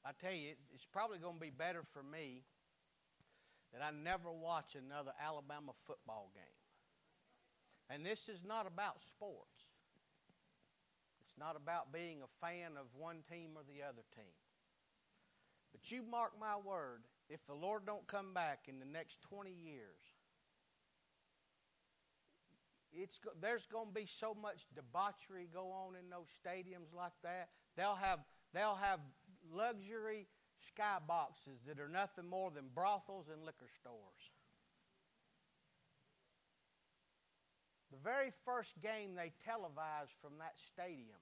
I 0.06 0.12
tell 0.20 0.34
you, 0.34 0.54
it's 0.74 0.86
probably 0.86 1.18
going 1.18 1.36
to 1.36 1.42
be 1.42 1.50
better 1.50 1.84
for 1.94 2.02
me 2.02 2.44
that 3.74 3.82
I 3.84 3.92
never 3.92 4.32
watch 4.32 4.76
another 4.76 5.12
Alabama 5.22 5.74
football 5.86 6.32
game. 6.34 6.44
And 7.90 8.06
this 8.06 8.30
is 8.30 8.44
not 8.44 8.68
about 8.68 9.02
sports. 9.02 9.68
It's 11.26 11.38
not 11.38 11.56
about 11.56 11.92
being 11.92 12.20
a 12.22 12.46
fan 12.46 12.72
of 12.80 12.88
one 12.98 13.18
team 13.30 13.52
or 13.56 13.64
the 13.64 13.84
other 13.84 14.04
team. 14.16 14.36
But 15.72 15.92
you 15.92 16.04
mark 16.10 16.32
my 16.40 16.56
word, 16.58 17.04
if 17.30 17.46
the 17.46 17.54
Lord 17.54 17.86
don't 17.86 18.08
come 18.08 18.34
back 18.34 18.66
in 18.68 18.80
the 18.80 18.86
next 18.86 19.22
20 19.22 19.52
years, 19.52 20.17
it's, 22.98 23.20
there's 23.42 23.66
going 23.66 23.88
to 23.88 23.94
be 23.94 24.08
so 24.08 24.34
much 24.34 24.66
debauchery 24.76 25.48
go 25.54 25.72
on 25.72 25.96
in 25.96 26.10
those 26.10 26.28
stadiums 26.28 26.96
like 26.96 27.14
that. 27.24 27.50
They'll 27.76 27.96
have, 27.96 28.20
they'll 28.54 28.76
have 28.76 29.00
luxury 29.54 30.28
skyboxes 30.58 31.66
that 31.68 31.80
are 31.80 31.90
nothing 31.90 32.28
more 32.28 32.52
than 32.52 32.66
brothels 32.74 33.28
and 33.32 33.44
liquor 33.46 33.70
stores. 33.80 34.32
The 37.92 37.98
very 38.04 38.32
first 38.46 38.82
game 38.82 39.16
they 39.16 39.32
televised 39.46 40.12
from 40.22 40.40
that 40.40 40.56
stadium, 40.58 41.22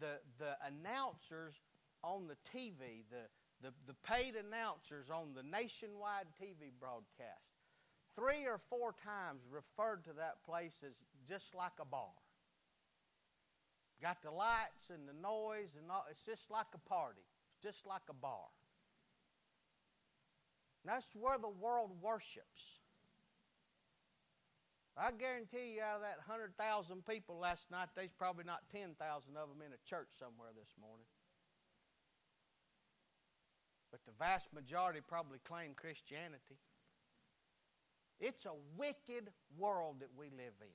the, 0.00 0.18
the 0.38 0.56
announcers 0.66 1.54
on 2.02 2.26
the 2.26 2.36
TV, 2.56 3.04
the, 3.10 3.30
the, 3.62 3.72
the 3.86 3.94
paid 4.06 4.34
announcers 4.34 5.08
on 5.10 5.34
the 5.34 5.42
nationwide 5.42 6.26
TV 6.40 6.70
broadcast, 6.78 7.51
three 8.14 8.46
or 8.46 8.60
four 8.70 8.94
times 9.04 9.42
referred 9.50 10.04
to 10.04 10.12
that 10.14 10.44
place 10.44 10.74
as 10.86 10.94
just 11.28 11.54
like 11.54 11.72
a 11.80 11.84
bar. 11.84 12.14
Got 14.00 14.22
the 14.22 14.30
lights 14.30 14.90
and 14.90 15.08
the 15.08 15.14
noise 15.14 15.76
and 15.78 15.90
all. 15.90 16.04
It's 16.10 16.26
just 16.26 16.50
like 16.50 16.66
a 16.74 16.88
party 16.88 17.22
just 17.62 17.86
like 17.86 18.02
a 18.10 18.14
bar. 18.14 18.50
That's 20.84 21.14
where 21.14 21.38
the 21.38 21.48
world 21.48 21.92
worships. 22.02 22.82
I 24.98 25.10
guarantee 25.12 25.78
you, 25.78 25.80
out 25.80 25.96
of 25.96 26.02
that 26.02 26.18
100,000 26.26 26.58
people 27.06 27.38
last 27.38 27.70
night, 27.70 27.88
there's 27.94 28.12
probably 28.12 28.44
not 28.44 28.68
10,000 28.70 28.98
of 28.98 29.48
them 29.48 29.64
in 29.64 29.72
a 29.72 29.80
church 29.88 30.10
somewhere 30.10 30.50
this 30.52 30.74
morning. 30.76 31.06
But 33.90 34.04
the 34.04 34.12
vast 34.18 34.52
majority 34.52 35.00
probably 35.00 35.38
claim 35.38 35.72
Christianity. 35.74 36.58
It's 38.22 38.46
a 38.46 38.54
wicked 38.78 39.30
world 39.58 39.96
that 40.00 40.10
we 40.16 40.26
live 40.26 40.54
in. 40.60 40.68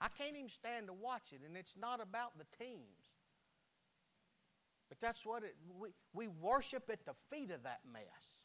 I 0.00 0.06
can't 0.08 0.36
even 0.36 0.48
stand 0.48 0.86
to 0.86 0.92
watch 0.92 1.32
it, 1.32 1.40
and 1.44 1.56
it's 1.56 1.76
not 1.76 2.00
about 2.00 2.38
the 2.38 2.46
teams. 2.56 3.10
But 4.88 5.00
that's 5.00 5.26
what 5.26 5.42
it, 5.42 5.56
we, 5.76 5.88
we 6.12 6.28
worship 6.28 6.88
at 6.90 7.04
the 7.04 7.14
feet 7.30 7.50
of 7.50 7.64
that 7.64 7.80
mess. 7.92 8.38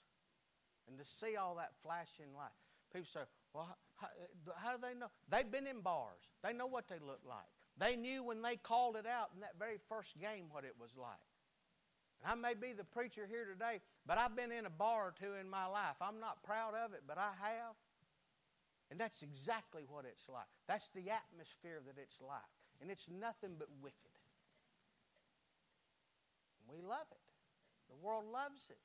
And 0.88 0.98
to 0.98 1.06
see 1.06 1.36
all 1.36 1.56
that 1.56 1.74
flashing 1.84 2.34
light. 2.36 2.50
People 2.92 3.08
say, 3.08 3.20
well, 3.54 3.78
how, 3.98 4.08
uh, 4.08 4.52
how 4.56 4.76
do 4.76 4.82
they 4.82 4.98
know? 5.00 5.08
They've 5.30 5.50
been 5.50 5.68
in 5.68 5.82
bars. 5.82 6.24
They 6.44 6.52
know 6.54 6.66
what 6.66 6.88
they 6.88 6.98
look 6.98 7.22
like. 7.28 7.46
They 7.78 7.96
knew 7.96 8.24
when 8.24 8.42
they 8.42 8.56
called 8.56 8.96
it 8.96 9.06
out 9.06 9.30
in 9.36 9.42
that 9.42 9.60
very 9.60 9.78
first 9.88 10.20
game 10.20 10.46
what 10.50 10.66
it 10.66 10.74
was 10.80 10.92
like. 10.98 11.12
And 12.24 12.32
I 12.32 12.36
may 12.36 12.56
be 12.56 12.74
the 12.74 12.84
preacher 12.84 13.28
here 13.30 13.46
today, 13.46 13.80
but 14.08 14.18
I've 14.18 14.36
been 14.36 14.52
in 14.52 14.66
a 14.66 14.72
bar 14.72 15.10
or 15.10 15.14
two 15.18 15.36
in 15.40 15.48
my 15.48 15.68
life. 15.68 15.96
I'm 16.02 16.20
not 16.20 16.42
proud 16.44 16.74
of 16.74 16.94
it, 16.94 17.04
but 17.08 17.18
I 17.20 17.32
have. 17.40 17.76
And 18.90 19.00
that's 19.00 19.22
exactly 19.22 19.84
what 19.88 20.06
it's 20.06 20.26
like. 20.28 20.50
That's 20.68 20.90
the 20.90 21.14
atmosphere 21.14 21.80
that 21.86 22.02
it's 22.02 22.22
like. 22.22 22.50
And 22.82 22.90
it's 22.90 23.08
nothing 23.10 23.54
but 23.58 23.70
wicked. 23.82 24.18
We 26.66 26.82
love 26.82 27.06
it. 27.12 27.26
The 27.90 27.98
world 28.02 28.26
loves 28.32 28.66
it. 28.70 28.82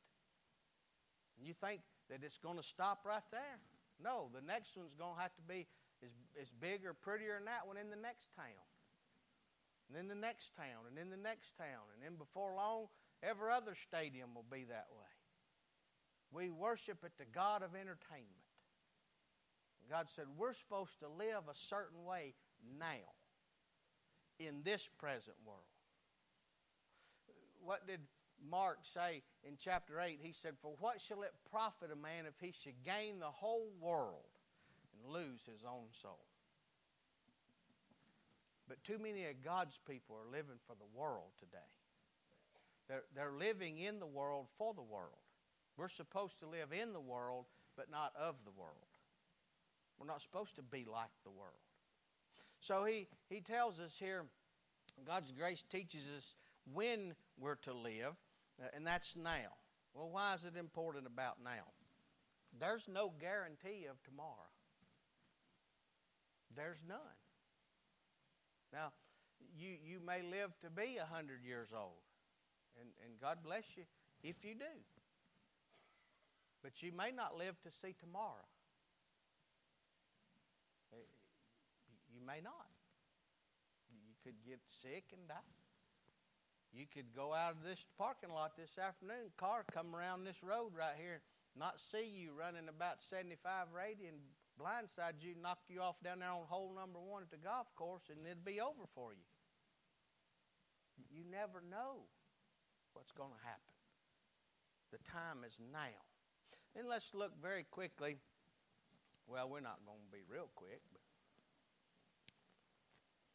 And 1.38 1.46
you 1.46 1.54
think 1.54 1.80
that 2.10 2.20
it's 2.22 2.38
going 2.38 2.56
to 2.56 2.62
stop 2.62 3.04
right 3.04 3.24
there? 3.30 3.58
No, 4.02 4.28
the 4.34 4.44
next 4.44 4.76
one's 4.76 4.94
going 4.94 5.16
to 5.16 5.22
have 5.22 5.34
to 5.36 5.46
be 5.46 5.66
as, 6.02 6.12
as 6.40 6.48
big 6.60 6.84
or 6.84 6.92
prettier 6.92 7.36
than 7.36 7.46
that 7.46 7.66
one 7.66 7.76
in 7.76 7.88
the 7.88 8.00
next 8.00 8.34
town. 8.36 8.64
And 9.88 9.96
then 9.96 10.08
the 10.08 10.20
next 10.20 10.56
town, 10.56 10.88
and 10.88 10.96
then 10.96 11.10
the 11.10 11.20
next 11.20 11.56
town. 11.56 11.84
And 11.94 12.00
then 12.02 12.16
before 12.16 12.56
long, 12.56 12.88
every 13.22 13.52
other 13.52 13.76
stadium 13.76 14.34
will 14.34 14.48
be 14.50 14.64
that 14.64 14.88
way. 14.92 15.12
We 16.32 16.50
worship 16.50 17.04
at 17.04 17.16
the 17.18 17.28
God 17.32 17.62
of 17.62 17.76
entertainment. 17.76 18.43
God 19.90 20.08
said 20.08 20.24
we're 20.36 20.52
supposed 20.52 20.98
to 21.00 21.08
live 21.08 21.48
a 21.50 21.54
certain 21.54 22.04
way 22.04 22.34
now 22.78 22.86
in 24.38 24.62
this 24.64 24.88
present 24.98 25.36
world 25.46 25.66
what 27.64 27.86
did 27.86 28.00
Mark 28.50 28.78
say 28.82 29.22
in 29.42 29.54
chapter 29.58 30.00
8? 30.00 30.18
He 30.22 30.32
said, 30.32 30.52
For 30.60 30.74
what 30.80 31.00
shall 31.00 31.22
it 31.22 31.32
profit 31.50 31.90
a 31.92 31.96
man 31.96 32.26
if 32.26 32.34
he 32.40 32.52
should 32.52 32.84
gain 32.84 33.18
the 33.18 33.26
whole 33.26 33.70
world 33.80 34.38
and 34.92 35.12
lose 35.12 35.40
his 35.46 35.64
own 35.64 35.88
soul? 36.00 36.24
But 38.68 38.82
too 38.84 38.98
many 38.98 39.24
of 39.26 39.42
God's 39.44 39.78
people 39.86 40.16
are 40.16 40.30
living 40.30 40.58
for 40.66 40.74
the 40.74 40.98
world 40.98 41.32
today. 41.38 41.58
They're, 42.88 43.04
they're 43.14 43.32
living 43.38 43.78
in 43.78 43.98
the 43.98 44.06
world 44.06 44.46
for 44.58 44.74
the 44.74 44.82
world. 44.82 45.20
We're 45.76 45.88
supposed 45.88 46.38
to 46.40 46.46
live 46.46 46.72
in 46.72 46.92
the 46.92 47.00
world, 47.00 47.46
but 47.76 47.90
not 47.90 48.12
of 48.18 48.36
the 48.44 48.52
world. 48.52 48.93
We're 49.98 50.06
not 50.06 50.22
supposed 50.22 50.56
to 50.56 50.62
be 50.62 50.86
like 50.90 51.10
the 51.24 51.30
world. 51.30 51.62
So 52.60 52.84
he, 52.84 53.08
he 53.28 53.40
tells 53.40 53.80
us 53.80 53.96
here, 53.98 54.24
God's 55.06 55.30
grace 55.32 55.62
teaches 55.70 56.04
us 56.16 56.34
when 56.72 57.14
we're 57.38 57.56
to 57.56 57.72
live, 57.72 58.14
uh, 58.62 58.68
and 58.74 58.86
that's 58.86 59.16
now. 59.16 59.52
Well, 59.94 60.08
why 60.10 60.34
is 60.34 60.44
it 60.44 60.58
important 60.58 61.06
about 61.06 61.36
now? 61.42 61.72
There's 62.58 62.88
no 62.88 63.12
guarantee 63.20 63.86
of 63.90 64.02
tomorrow. 64.02 64.50
There's 66.56 66.78
none. 66.88 66.98
Now, 68.72 68.92
you, 69.56 69.76
you 69.84 70.00
may 70.04 70.22
live 70.22 70.50
to 70.62 70.70
be 70.70 70.96
100 70.98 71.44
years 71.44 71.68
old, 71.74 72.02
and, 72.80 72.88
and 73.04 73.20
God 73.20 73.38
bless 73.44 73.64
you 73.76 73.84
if 74.22 74.44
you 74.44 74.54
do. 74.54 74.74
But 76.62 76.82
you 76.82 76.92
may 76.92 77.10
not 77.10 77.36
live 77.36 77.60
to 77.62 77.70
see 77.70 77.94
tomorrow. 78.00 78.48
Uh, 80.92 80.96
you 82.12 82.13
may 82.26 82.40
not. 82.42 82.72
You 83.92 84.16
could 84.24 84.40
get 84.44 84.60
sick 84.64 85.12
and 85.12 85.28
die. 85.28 85.54
You 86.72 86.86
could 86.90 87.14
go 87.14 87.32
out 87.32 87.54
of 87.54 87.62
this 87.62 87.84
parking 87.96 88.34
lot 88.34 88.56
this 88.56 88.74
afternoon, 88.82 89.30
car 89.38 89.62
come 89.70 89.94
around 89.94 90.24
this 90.24 90.42
road 90.42 90.74
right 90.74 90.98
here, 90.98 91.22
not 91.54 91.78
see 91.78 92.02
you 92.02 92.34
running 92.34 92.66
about 92.66 92.98
75 92.98 93.70
or 93.70 93.78
80 93.78 94.10
and 94.10 94.18
blindside 94.58 95.22
you, 95.22 95.38
knock 95.40 95.62
you 95.68 95.80
off 95.80 96.02
down 96.02 96.18
there 96.18 96.34
on 96.34 96.50
hole 96.50 96.74
number 96.74 96.98
one 96.98 97.22
at 97.22 97.30
the 97.30 97.38
golf 97.38 97.70
course, 97.76 98.10
and 98.10 98.26
it'd 98.26 98.44
be 98.44 98.60
over 98.60 98.90
for 98.94 99.14
you. 99.14 99.22
You 101.14 101.22
never 101.30 101.62
know 101.62 102.10
what's 102.92 103.12
going 103.12 103.30
to 103.30 103.46
happen. 103.46 103.74
The 104.90 104.98
time 105.06 105.46
is 105.46 105.58
now. 105.60 106.02
And 106.74 106.88
let's 106.88 107.14
look 107.14 107.38
very 107.40 107.62
quickly. 107.62 108.18
Well, 109.26 109.48
we're 109.48 109.62
not 109.62 109.86
going 109.86 110.02
to 110.02 110.10
be 110.10 110.26
real 110.26 110.50
quick, 110.54 110.82
but 110.92 111.03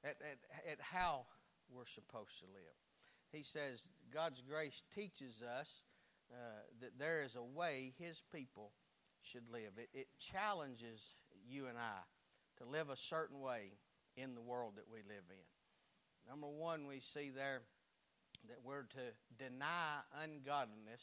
at, 0.03 0.17
at, 0.21 0.71
at 0.71 0.79
how 0.79 1.25
we're 1.69 1.85
supposed 1.85 2.39
to 2.39 2.45
live. 2.45 2.77
He 3.31 3.43
says 3.43 3.87
God's 4.13 4.41
grace 4.41 4.81
teaches 4.93 5.41
us 5.41 5.67
uh, 6.31 6.63
that 6.81 6.97
there 6.97 7.23
is 7.23 7.35
a 7.35 7.43
way 7.43 7.93
His 7.97 8.21
people 8.31 8.71
should 9.21 9.49
live. 9.51 9.77
It, 9.77 9.89
it 9.93 10.07
challenges 10.19 11.01
you 11.47 11.67
and 11.67 11.77
I 11.77 12.01
to 12.57 12.69
live 12.69 12.89
a 12.89 12.97
certain 12.97 13.39
way 13.39 13.73
in 14.17 14.35
the 14.35 14.41
world 14.41 14.73
that 14.75 14.89
we 14.91 14.99
live 14.99 15.25
in. 15.29 15.45
Number 16.29 16.47
one, 16.47 16.87
we 16.87 16.99
see 16.99 17.29
there 17.29 17.61
that 18.47 18.59
we're 18.63 18.83
to 18.83 19.13
deny 19.37 20.01
ungodliness 20.23 21.01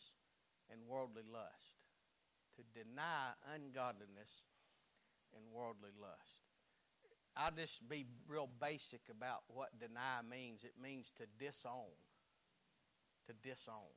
and 0.70 0.80
worldly 0.88 1.22
lust. 1.30 1.76
To 2.56 2.62
deny 2.72 3.36
ungodliness 3.52 4.30
and 5.34 5.44
worldly 5.52 5.92
lust. 6.00 6.35
I'll 7.36 7.50
just 7.50 7.86
be 7.86 8.06
real 8.28 8.48
basic 8.60 9.02
about 9.10 9.42
what 9.48 9.78
deny 9.78 10.20
means. 10.28 10.64
It 10.64 10.74
means 10.82 11.12
to 11.18 11.24
disown. 11.38 11.92
To 13.26 13.34
disown. 13.46 13.92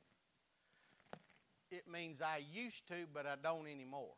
It 1.72 1.84
means 1.90 2.22
I 2.22 2.42
used 2.52 2.88
to, 2.90 3.06
but 3.14 3.26
I 3.26 3.36
don't 3.42 3.68
anymore. 3.68 4.16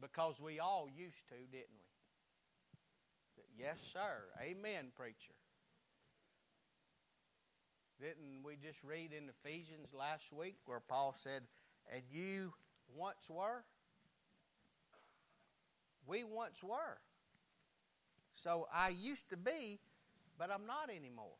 Because 0.00 0.40
we 0.40 0.58
all 0.58 0.88
used 0.92 1.28
to, 1.28 1.34
didn't 1.52 1.78
we? 1.78 1.84
Yes, 3.56 3.78
sir. 3.92 4.24
Amen, 4.42 4.86
preacher. 4.96 5.34
Didn't 8.00 8.42
we 8.42 8.56
just 8.56 8.82
read 8.82 9.12
in 9.12 9.28
Ephesians 9.28 9.94
last 9.96 10.32
week 10.32 10.56
where 10.66 10.80
Paul 10.80 11.14
said, 11.22 11.42
And 11.92 12.02
you 12.10 12.52
once 12.96 13.30
were? 13.30 13.64
We 16.06 16.24
once 16.24 16.62
were. 16.62 16.98
So 18.34 18.66
I 18.72 18.88
used 18.88 19.28
to 19.30 19.36
be, 19.36 19.78
but 20.38 20.50
I'm 20.50 20.66
not 20.66 20.90
anymore. 20.90 21.38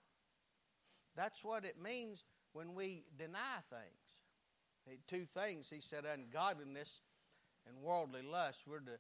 That's 1.17 1.45
what 1.45 1.65
it 1.65 1.77
means 1.83 2.25
when 2.53 2.75
we 2.75 3.05
deny 3.19 3.59
things. 3.71 4.99
Two 5.09 5.25
things, 5.25 5.69
he 5.71 5.81
said, 5.81 6.05
ungodliness 6.05 7.01
and 7.67 7.77
worldly 7.83 8.23
lust. 8.23 8.61
We're 8.67 8.81
to, 8.81 8.99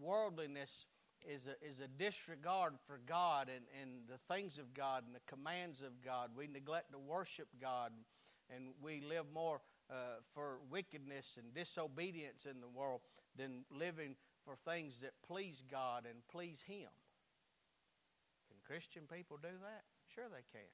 worldliness 0.00 0.86
is 1.26 1.46
a, 1.46 1.66
is 1.66 1.80
a 1.80 1.88
disregard 1.88 2.74
for 2.86 3.00
God 3.06 3.48
and, 3.48 3.64
and 3.80 4.02
the 4.08 4.18
things 4.32 4.58
of 4.58 4.74
God 4.74 5.04
and 5.06 5.14
the 5.14 5.20
commands 5.26 5.80
of 5.80 6.02
God. 6.04 6.30
We 6.36 6.46
neglect 6.46 6.92
to 6.92 6.98
worship 6.98 7.48
God 7.60 7.92
and 8.54 8.68
we 8.82 9.02
live 9.06 9.26
more 9.32 9.60
uh, 9.90 10.20
for 10.34 10.58
wickedness 10.70 11.36
and 11.36 11.54
disobedience 11.54 12.46
in 12.50 12.60
the 12.60 12.68
world 12.68 13.00
than 13.36 13.64
living 13.70 14.16
for 14.48 14.56
things 14.64 15.04
that 15.04 15.12
please 15.28 15.60
God 15.68 16.08
and 16.08 16.24
please 16.32 16.64
Him. 16.64 16.88
Can 18.48 18.56
Christian 18.64 19.04
people 19.04 19.36
do 19.36 19.52
that? 19.52 19.84
Sure 20.08 20.24
they 20.32 20.48
can. 20.48 20.72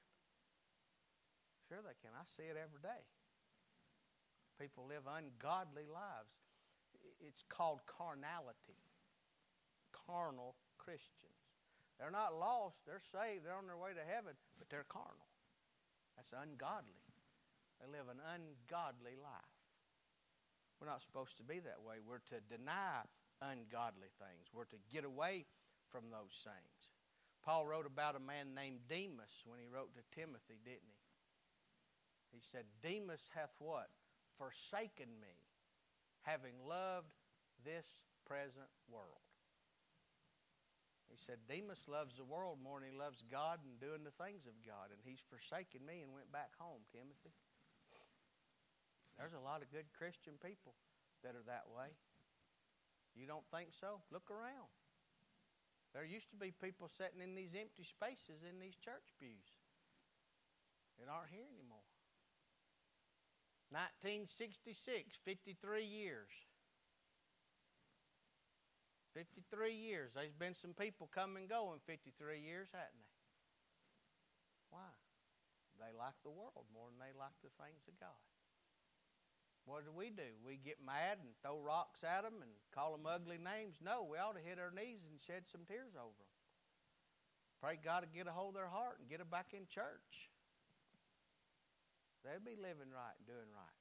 Sure 1.67 1.83
they 1.83 1.99
can. 1.99 2.15
I 2.15 2.23
see 2.23 2.47
it 2.47 2.55
every 2.55 2.79
day. 2.79 3.03
People 4.55 4.87
live 4.87 5.03
ungodly 5.03 5.91
lives. 5.91 6.31
It's 7.19 7.43
called 7.51 7.83
carnality 7.83 8.79
carnal 10.07 10.55
Christians. 10.77 11.35
They're 11.99 12.13
not 12.13 12.35
lost, 12.35 12.83
they're 12.85 13.01
saved, 13.01 13.45
they're 13.45 13.57
on 13.57 13.67
their 13.67 13.79
way 13.79 13.95
to 13.95 14.03
heaven, 14.03 14.35
but 14.59 14.69
they're 14.69 14.87
carnal. 14.87 15.31
That's 16.15 16.35
ungodly. 16.35 16.99
They 17.79 17.87
live 17.87 18.07
an 18.11 18.19
ungodly 18.19 19.15
life. 19.15 19.55
We're 20.79 20.91
not 20.91 21.01
supposed 21.01 21.37
to 21.39 21.43
be 21.43 21.59
that 21.63 21.79
way. 21.83 22.03
We're 22.03 22.23
to 22.35 22.43
deny 22.51 23.07
ungodly 23.41 24.11
things, 24.19 24.51
we're 24.53 24.69
to 24.71 24.81
get 24.91 25.03
away 25.03 25.45
from 25.91 26.11
those 26.11 26.35
things. 26.43 26.75
Paul 27.43 27.65
wrote 27.65 27.85
about 27.85 28.17
a 28.17 28.23
man 28.23 28.57
named 28.57 28.89
Demas 28.89 29.45
when 29.45 29.59
he 29.59 29.69
wrote 29.69 29.93
to 29.93 30.03
Timothy, 30.17 30.57
didn't 30.65 30.89
he? 30.89 31.05
He 32.33 32.41
said, 32.41 32.65
Demas 32.81 33.29
hath 33.31 33.53
what? 33.59 33.87
Forsaken 34.35 35.07
me, 35.21 35.39
having 36.25 36.57
loved 36.67 37.13
this 37.63 37.87
present 38.25 38.67
world. 38.89 39.23
He 41.07 41.15
said, 41.21 41.45
Demas 41.47 41.85
loves 41.87 42.17
the 42.17 42.27
world 42.27 42.59
more 42.59 42.81
than 42.81 42.91
he 42.91 42.97
loves 42.97 43.23
God 43.29 43.61
and 43.63 43.79
doing 43.79 44.03
the 44.03 44.17
things 44.19 44.49
of 44.49 44.57
God. 44.65 44.89
And 44.91 44.99
he's 45.05 45.21
forsaken 45.31 45.85
me 45.85 46.01
and 46.01 46.11
went 46.11 46.33
back 46.33 46.51
home, 46.59 46.83
Timothy. 46.91 47.31
There's 49.15 49.37
a 49.37 49.39
lot 49.39 49.63
of 49.63 49.71
good 49.71 49.87
Christian 49.95 50.35
people 50.43 50.75
that 51.23 51.39
are 51.39 51.47
that 51.47 51.71
way. 51.71 51.95
You 53.15 53.25
don't 53.25 53.47
think 53.47 53.71
so? 53.71 54.03
Look 54.11 54.29
around. 54.29 54.69
There 55.95 56.03
used 56.03 56.29
to 56.31 56.35
be 56.35 56.51
people 56.51 56.91
sitting 56.91 57.23
in 57.23 57.39
these 57.39 57.55
empty 57.55 57.87
spaces 57.87 58.43
in 58.43 58.59
these 58.59 58.75
church 58.75 59.15
pews 59.15 59.55
that 60.99 61.07
aren't 61.07 61.31
here 61.31 61.47
anymore. 61.47 61.87
1966, 63.71 65.15
53 65.23 65.55
years. 65.87 66.31
53 69.15 69.71
years. 69.71 70.11
There's 70.11 70.35
been 70.35 70.53
some 70.53 70.75
people 70.75 71.07
come 71.07 71.39
and 71.39 71.47
go 71.47 71.71
in 71.71 71.79
53 71.87 72.11
years, 72.43 72.67
hadn't 72.75 72.99
they? 72.99 73.15
Why? 74.75 74.91
They 75.79 75.95
like 75.95 76.19
the 76.27 76.35
world 76.35 76.67
more 76.75 76.91
than 76.91 76.99
they 76.99 77.15
like 77.15 77.39
the 77.39 77.51
things 77.55 77.87
of 77.87 77.95
God. 77.95 78.19
What 79.65 79.83
do 79.83 79.91
we 79.91 80.13
do? 80.13 80.29
We 80.45 80.61
get 80.61 80.77
mad 80.85 81.17
and 81.25 81.33
throw 81.41 81.57
rocks 81.57 82.05
at 82.05 82.21
them 82.21 82.37
and 82.41 82.53
call 82.69 82.93
them 82.93 83.09
ugly 83.09 83.41
names? 83.41 83.81
No, 83.81 84.05
we 84.05 84.21
ought 84.21 84.37
to 84.37 84.45
hit 84.45 84.61
our 84.61 84.69
knees 84.69 85.01
and 85.09 85.17
shed 85.17 85.49
some 85.49 85.65
tears 85.65 85.97
over 85.97 86.13
them. 86.13 86.33
Pray 87.61 87.81
God 87.81 88.05
to 88.05 88.09
get 88.13 88.29
a 88.29 88.31
hold 88.31 88.53
of 88.53 88.61
their 88.61 88.69
heart 88.69 89.01
and 89.01 89.09
get 89.09 89.17
them 89.17 89.33
back 89.33 89.57
in 89.57 89.65
church. 89.65 90.29
They'll 92.21 92.45
be 92.45 92.57
living 92.57 92.93
right 92.93 93.17
and 93.17 93.25
doing 93.25 93.49
right. 93.49 93.79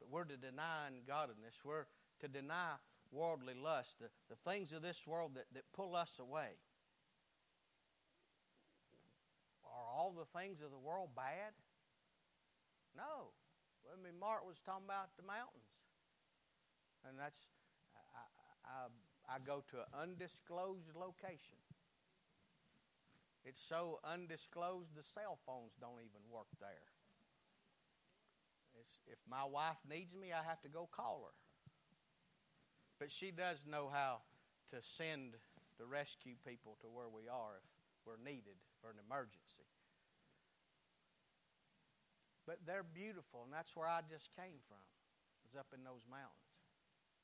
But 0.00 0.08
we're 0.08 0.24
to 0.24 0.40
deny 0.40 0.88
ungodliness. 0.88 1.60
We're 1.64 1.84
to 2.20 2.28
deny 2.28 2.80
worldly 3.12 3.54
lust, 3.54 4.00
the, 4.00 4.08
the 4.32 4.40
things 4.48 4.72
of 4.72 4.80
this 4.80 5.06
world 5.06 5.32
that, 5.34 5.46
that 5.52 5.64
pull 5.76 5.94
us 5.94 6.18
away. 6.18 6.56
Are 9.64 9.92
all 9.92 10.14
the 10.16 10.38
things 10.38 10.60
of 10.64 10.70
the 10.70 10.78
world 10.78 11.10
bad? 11.14 11.52
No. 12.96 13.36
I 13.90 13.96
mean, 13.98 14.18
Mark 14.18 14.46
was 14.46 14.60
talking 14.60 14.86
about 14.86 15.14
the 15.16 15.26
mountains. 15.26 15.72
And 17.08 17.18
that's, 17.18 17.38
I, 18.14 18.26
I, 18.66 19.36
I 19.36 19.36
go 19.42 19.64
to 19.74 19.82
an 19.82 19.90
undisclosed 19.94 20.94
location. 20.94 21.58
It's 23.44 23.60
so 23.60 23.98
undisclosed, 24.06 24.94
the 24.94 25.02
cell 25.02 25.38
phones 25.44 25.74
don't 25.80 25.98
even 25.98 26.22
work 26.30 26.46
there. 26.60 26.94
It's, 28.78 29.02
if 29.10 29.18
my 29.28 29.44
wife 29.44 29.82
needs 29.88 30.14
me, 30.14 30.30
I 30.32 30.46
have 30.46 30.62
to 30.62 30.68
go 30.68 30.88
call 30.90 31.26
her. 31.26 31.36
But 32.98 33.10
she 33.10 33.32
does 33.32 33.66
know 33.66 33.90
how 33.92 34.22
to 34.70 34.78
send 34.80 35.34
the 35.78 35.86
rescue 35.86 36.34
people 36.46 36.78
to 36.82 36.86
where 36.86 37.10
we 37.10 37.26
are 37.26 37.58
if 37.58 37.66
we're 38.06 38.22
needed 38.22 38.62
for 38.80 38.90
an 38.90 39.02
emergency. 39.02 39.71
But 42.52 42.68
they're 42.68 42.84
beautiful, 42.84 43.48
and 43.48 43.52
that's 43.52 43.72
where 43.72 43.88
I 43.88 44.04
just 44.04 44.28
came 44.36 44.60
from. 44.68 44.84
Is 45.48 45.56
up 45.56 45.72
in 45.72 45.80
those 45.88 46.04
mountains. 46.04 46.52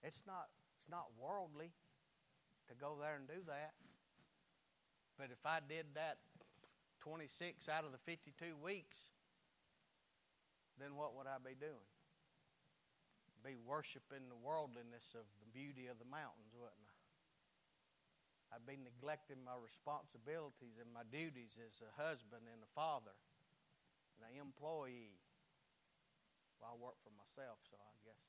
It's 0.01 0.25
not 0.25 0.49
it's 0.73 0.89
not 0.89 1.13
worldly 1.21 1.77
to 2.65 2.73
go 2.73 2.97
there 2.97 3.21
and 3.21 3.29
do 3.29 3.45
that. 3.45 3.77
But 5.21 5.29
if 5.29 5.45
I 5.45 5.61
did 5.61 5.85
that 6.01 6.25
26 7.05 7.29
out 7.69 7.85
of 7.85 7.93
the 7.93 8.01
52 8.09 8.57
weeks, 8.57 8.97
then 10.81 10.97
what 10.97 11.13
would 11.13 11.29
I 11.29 11.37
be 11.45 11.53
doing? 11.53 11.93
be 13.45 13.55
worshiping 13.55 14.33
the 14.33 14.41
worldliness 14.41 15.13
of 15.13 15.29
the 15.45 15.49
beauty 15.53 15.93
of 15.93 16.01
the 16.01 16.09
mountains, 16.09 16.57
wouldn't 16.57 16.89
I? 16.89 18.57
I'd 18.57 18.67
be 18.67 18.81
neglecting 18.81 19.45
my 19.45 19.55
responsibilities 19.61 20.81
and 20.81 20.89
my 20.89 21.05
duties 21.07 21.55
as 21.61 21.85
a 21.85 21.93
husband 21.95 22.49
and 22.49 22.65
a 22.65 22.71
father 22.73 23.15
an 24.23 24.41
employee. 24.41 25.19
Well, 26.61 26.75
I 26.75 26.77
work 26.77 26.99
for 27.05 27.15
myself, 27.15 27.59
so 27.71 27.77
I 27.79 27.95
guess. 28.03 28.27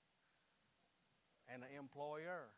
And 1.49 1.63
an 1.63 1.73
employer. 1.78 2.54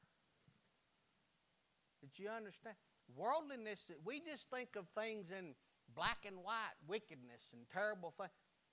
Did 2.01 2.17
you 2.17 2.29
understand? 2.29 2.75
Worldliness, 3.15 3.91
we 4.03 4.19
just 4.19 4.49
think 4.49 4.75
of 4.75 4.87
things 4.95 5.31
in 5.31 5.55
black 5.95 6.25
and 6.25 6.37
white, 6.37 6.75
wickedness 6.87 7.51
and 7.53 7.61
terrible 7.71 8.13
things. 8.17 8.31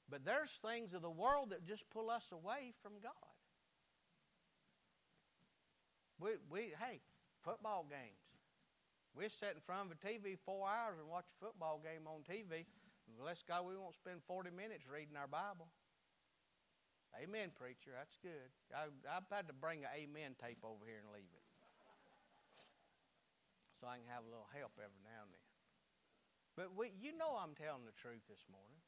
But 0.08 0.24
there's 0.24 0.58
things 0.64 0.94
of 0.94 1.02
the 1.02 1.10
world 1.10 1.50
that 1.50 1.66
just 1.66 1.88
pull 1.90 2.10
us 2.10 2.32
away 2.32 2.72
from 2.82 2.92
God. 3.02 3.12
We, 6.18 6.30
we, 6.50 6.60
hey, 6.80 7.00
football 7.44 7.86
games. 7.88 8.18
We 9.14 9.28
sit 9.28 9.54
in 9.54 9.60
front 9.60 9.90
of 9.90 9.96
a 9.96 10.00
TV 10.00 10.38
four 10.38 10.66
hours 10.66 10.96
and 10.98 11.08
watch 11.08 11.26
a 11.26 11.44
football 11.44 11.80
game 11.82 12.06
on 12.06 12.22
TV. 12.22 12.64
Bless 13.16 13.40
God, 13.46 13.64
we 13.64 13.78
won't 13.78 13.96
spend 13.96 14.20
40 14.28 14.52
minutes 14.52 14.84
reading 14.84 15.16
our 15.16 15.30
Bible. 15.30 15.72
Amen, 17.16 17.48
preacher. 17.56 17.96
That's 17.96 18.20
good. 18.20 18.52
I've 18.76 19.24
had 19.32 19.48
to 19.48 19.56
bring 19.56 19.88
an 19.88 19.92
amen 19.96 20.36
tape 20.36 20.60
over 20.60 20.84
here 20.84 21.00
and 21.00 21.08
leave 21.08 21.32
it. 21.32 21.46
So 23.80 23.86
I 23.86 24.02
can 24.02 24.10
have 24.10 24.26
a 24.26 24.30
little 24.30 24.50
help 24.50 24.74
every 24.82 24.98
now 25.06 25.22
and 25.22 25.30
then. 25.30 25.48
But 26.58 26.74
we, 26.74 26.90
you 26.98 27.14
know 27.14 27.38
I'm 27.38 27.54
telling 27.54 27.86
the 27.86 27.94
truth 27.94 28.26
this 28.26 28.42
morning. 28.50 28.82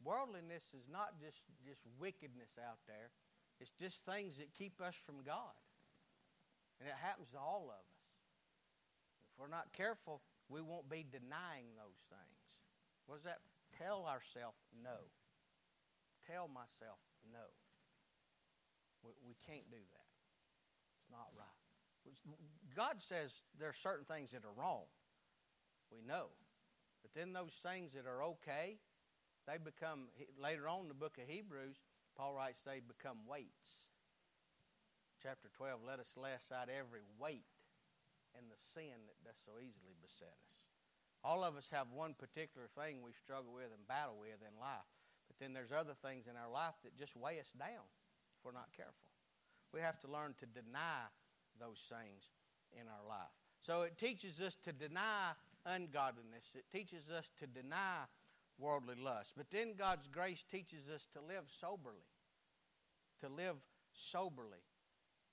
Worldliness 0.00 0.72
is 0.72 0.88
not 0.88 1.20
just, 1.20 1.44
just 1.60 1.84
wickedness 2.00 2.56
out 2.56 2.80
there. 2.88 3.12
It's 3.60 3.76
just 3.76 4.06
things 4.08 4.40
that 4.40 4.56
keep 4.56 4.80
us 4.80 4.96
from 4.96 5.20
God. 5.20 5.52
And 6.80 6.88
it 6.88 6.96
happens 6.96 7.28
to 7.36 7.40
all 7.42 7.68
of 7.68 7.76
us. 7.76 7.92
If 9.28 9.36
we're 9.36 9.52
not 9.52 9.76
careful, 9.76 10.22
we 10.48 10.64
won't 10.64 10.88
be 10.88 11.04
denying 11.04 11.76
those 11.76 12.00
things. 12.08 12.37
What 13.08 13.24
does 13.24 13.24
that 13.24 13.40
tell 13.80 14.04
ourselves? 14.04 14.60
No. 14.84 15.08
Tell 16.28 16.44
myself 16.44 17.00
no. 17.32 17.48
We, 19.00 19.16
we 19.24 19.34
can't 19.48 19.64
do 19.72 19.80
that. 19.80 20.08
It's 21.00 21.08
not 21.08 21.32
right. 21.32 21.48
God 22.76 23.00
says 23.00 23.32
there 23.56 23.72
are 23.72 23.80
certain 23.80 24.04
things 24.04 24.36
that 24.36 24.44
are 24.44 24.52
wrong. 24.52 24.84
We 25.88 26.04
know. 26.04 26.36
But 27.00 27.16
then 27.16 27.32
those 27.32 27.56
things 27.64 27.96
that 27.96 28.04
are 28.04 28.22
okay, 28.36 28.76
they 29.48 29.56
become, 29.56 30.12
later 30.36 30.68
on 30.68 30.84
in 30.84 30.88
the 30.92 30.98
book 30.98 31.16
of 31.16 31.24
Hebrews, 31.24 31.80
Paul 32.12 32.36
writes 32.36 32.60
they 32.60 32.84
become 32.84 33.24
weights. 33.24 33.88
Chapter 35.22 35.48
12, 35.56 35.80
let 35.80 35.98
us 35.98 36.12
lay 36.20 36.36
aside 36.36 36.68
every 36.68 37.02
weight 37.16 37.48
and 38.36 38.46
the 38.52 38.60
sin 38.74 39.08
that 39.08 39.18
does 39.24 39.40
so 39.40 39.56
easily 39.56 39.96
beset 39.98 40.36
us. 40.36 40.47
All 41.24 41.42
of 41.42 41.56
us 41.56 41.68
have 41.72 41.88
one 41.92 42.14
particular 42.14 42.68
thing 42.78 43.02
we 43.02 43.12
struggle 43.12 43.52
with 43.52 43.74
and 43.74 43.86
battle 43.88 44.16
with 44.18 44.38
in 44.40 44.54
life. 44.60 44.86
But 45.26 45.36
then 45.38 45.52
there's 45.52 45.72
other 45.72 45.94
things 45.94 46.26
in 46.26 46.36
our 46.36 46.50
life 46.50 46.74
that 46.84 46.96
just 46.96 47.16
weigh 47.16 47.40
us 47.40 47.52
down 47.58 47.84
if 48.38 48.44
we're 48.44 48.52
not 48.52 48.70
careful. 48.76 49.10
We 49.74 49.80
have 49.80 50.00
to 50.00 50.08
learn 50.08 50.34
to 50.40 50.46
deny 50.46 51.10
those 51.60 51.82
things 51.90 52.30
in 52.72 52.86
our 52.88 53.06
life. 53.06 53.34
So 53.60 53.82
it 53.82 53.98
teaches 53.98 54.40
us 54.40 54.56
to 54.64 54.72
deny 54.72 55.32
ungodliness. 55.66 56.54
It 56.54 56.64
teaches 56.72 57.10
us 57.10 57.30
to 57.40 57.46
deny 57.46 58.06
worldly 58.58 58.94
lust. 58.96 59.34
But 59.36 59.50
then 59.50 59.74
God's 59.78 60.08
grace 60.08 60.44
teaches 60.50 60.88
us 60.88 61.06
to 61.12 61.20
live 61.20 61.44
soberly. 61.48 62.06
To 63.20 63.28
live 63.28 63.56
soberly. 63.92 64.64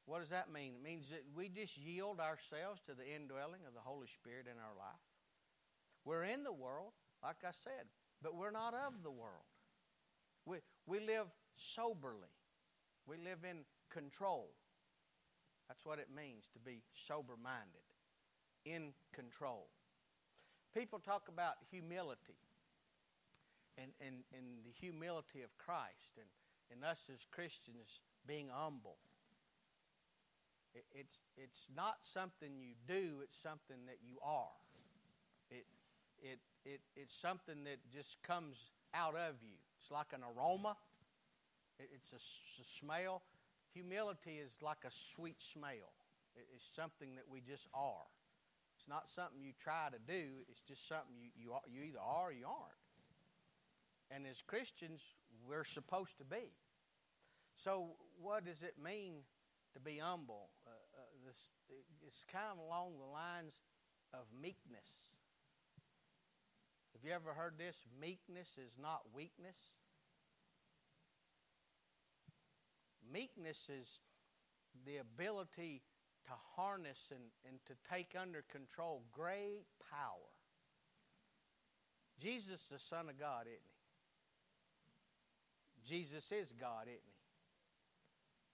What 0.05 0.19
does 0.19 0.29
that 0.29 0.51
mean? 0.51 0.73
It 0.75 0.83
means 0.83 1.09
that 1.09 1.23
we 1.35 1.49
just 1.49 1.77
yield 1.77 2.19
ourselves 2.19 2.81
to 2.85 2.93
the 2.93 3.05
indwelling 3.05 3.61
of 3.67 3.73
the 3.73 3.81
Holy 3.81 4.07
Spirit 4.07 4.45
in 4.45 4.59
our 4.59 4.75
life. 4.77 5.01
We're 6.05 6.23
in 6.23 6.43
the 6.43 6.53
world, 6.53 6.93
like 7.23 7.43
I 7.43 7.51
said, 7.51 7.87
but 8.21 8.35
we're 8.35 8.51
not 8.51 8.73
of 8.73 9.03
the 9.03 9.11
world. 9.11 9.49
We, 10.45 10.57
we 10.85 10.99
live 10.99 11.27
soberly, 11.57 12.33
we 13.07 13.17
live 13.17 13.39
in 13.49 13.65
control. 13.91 14.51
That's 15.67 15.85
what 15.85 15.97
it 15.97 16.09
means 16.15 16.47
to 16.53 16.59
be 16.59 16.83
sober 17.07 17.33
minded, 17.41 17.81
in 18.65 18.93
control 19.13 19.67
people 20.75 20.99
talk 20.99 21.29
about 21.29 21.55
humility 21.71 22.43
and, 23.77 23.91
and, 24.05 24.17
and 24.35 24.65
the 24.65 24.71
humility 24.71 25.41
of 25.41 25.57
Christ 25.57 26.19
and, 26.19 26.27
and 26.69 26.83
us 26.83 27.09
as 27.11 27.25
Christians 27.31 28.01
being 28.27 28.49
humble. 28.51 28.97
It, 30.73 30.83
it's, 30.93 31.21
it's 31.37 31.67
not 31.73 31.99
something 32.01 32.59
you 32.59 32.75
do, 32.85 33.21
it's 33.23 33.41
something 33.41 33.87
that 33.87 33.99
you 34.03 34.17
are. 34.21 34.59
It, 36.25 36.29
it, 36.31 36.39
it, 36.65 36.81
it's 36.95 37.13
something 37.13 37.63
that 37.65 37.77
just 37.93 38.17
comes 38.23 38.57
out 38.93 39.15
of 39.15 39.35
you. 39.41 39.57
It's 39.79 39.91
like 39.91 40.07
an 40.13 40.21
aroma, 40.25 40.75
it, 41.79 41.89
it's 41.93 42.13
a, 42.13 42.15
a 42.61 42.65
smell. 42.79 43.21
Humility 43.73 44.39
is 44.43 44.51
like 44.61 44.83
a 44.85 44.91
sweet 45.13 45.37
smell, 45.41 45.93
it, 46.35 46.47
it's 46.53 46.65
something 46.75 47.15
that 47.15 47.25
we 47.29 47.41
just 47.41 47.67
are. 47.73 48.09
It's 48.77 48.89
not 48.89 49.07
something 49.07 49.39
you 49.39 49.53
try 49.59 49.89
to 49.91 49.99
do, 49.99 50.41
it's 50.49 50.61
just 50.61 50.87
something 50.87 51.13
you, 51.15 51.29
you, 51.35 51.53
you 51.71 51.83
either 51.83 51.99
are 51.99 52.29
or 52.29 52.31
you 52.31 52.45
aren't. 52.45 52.81
And 54.09 54.25
as 54.27 54.41
Christians, 54.41 55.01
we're 55.47 55.63
supposed 55.63 56.17
to 56.17 56.25
be. 56.25 56.53
So, 57.57 57.95
what 58.21 58.45
does 58.45 58.63
it 58.63 58.75
mean 58.83 59.23
to 59.73 59.79
be 59.79 59.97
humble? 59.97 60.49
Uh, 60.67 60.71
uh, 60.71 61.01
this, 61.25 61.37
it's 62.05 62.25
kind 62.31 62.51
of 62.51 62.59
along 62.59 62.93
the 62.99 63.05
lines 63.05 63.53
of 64.13 64.25
meekness. 64.41 65.14
You 67.05 67.11
ever 67.11 67.33
heard 67.33 67.53
this? 67.59 67.77
Meekness 68.01 68.57
is 68.57 68.71
not 68.81 69.01
weakness. 69.13 69.57
Meekness 73.13 73.69
is 73.69 73.99
the 74.87 74.97
ability 74.97 75.83
to 76.25 76.31
harness 76.55 77.11
and, 77.11 77.21
and 77.47 77.59
to 77.67 77.73
take 77.93 78.15
under 78.19 78.43
control 78.51 79.03
great 79.11 79.65
power. 79.91 80.33
Jesus 82.19 82.65
the 82.71 82.79
Son 82.79 83.07
of 83.07 83.19
God, 83.19 83.43
isn't 83.45 83.59
he? 85.85 85.95
Jesus 85.97 86.31
is 86.31 86.53
God, 86.59 86.87
isn't 86.87 86.97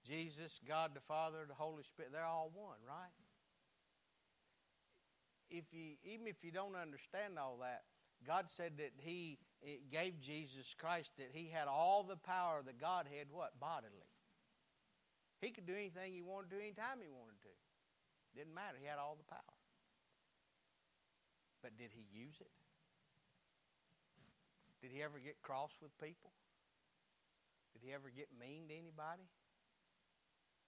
he? 0.04 0.14
Jesus, 0.14 0.60
God 0.68 0.92
the 0.94 1.00
Father, 1.00 1.46
the 1.48 1.54
Holy 1.54 1.84
Spirit, 1.84 2.12
they're 2.12 2.26
all 2.26 2.52
one, 2.54 2.80
right? 2.86 3.16
If 5.50 5.66
you 5.72 5.96
even 6.04 6.28
if 6.28 6.44
you 6.44 6.52
don't 6.52 6.76
understand 6.76 7.40
all 7.40 7.60
that, 7.62 7.84
God 8.26 8.50
said 8.50 8.74
that 8.78 8.94
He 8.98 9.40
gave 9.92 10.20
Jesus 10.22 10.76
Christ 10.78 11.12
that 11.18 11.32
He 11.34 11.50
had 11.50 11.68
all 11.68 12.04
the 12.04 12.18
power 12.18 12.60
of 12.60 12.66
the 12.66 12.74
Godhead, 12.74 13.28
what? 13.32 13.60
Bodily. 13.60 14.10
He 15.42 15.50
could 15.50 15.66
do 15.66 15.74
anything 15.74 16.14
he 16.14 16.22
wanted 16.22 16.54
to 16.54 16.62
anytime 16.62 17.02
he 17.02 17.10
wanted 17.10 17.42
to. 17.42 17.54
Didn't 18.38 18.54
matter. 18.54 18.78
He 18.78 18.86
had 18.86 19.02
all 19.02 19.18
the 19.18 19.26
power. 19.26 19.58
But 21.66 21.82
did 21.82 21.90
he 21.98 22.06
use 22.14 22.38
it? 22.38 22.54
Did 24.86 24.94
he 24.94 25.02
ever 25.02 25.18
get 25.18 25.42
cross 25.42 25.74
with 25.82 25.98
people? 25.98 26.30
Did 27.74 27.82
he 27.82 27.94
ever 27.94 28.14
get 28.14 28.30
mean 28.38 28.70
to 28.70 28.78
anybody? 28.78 29.26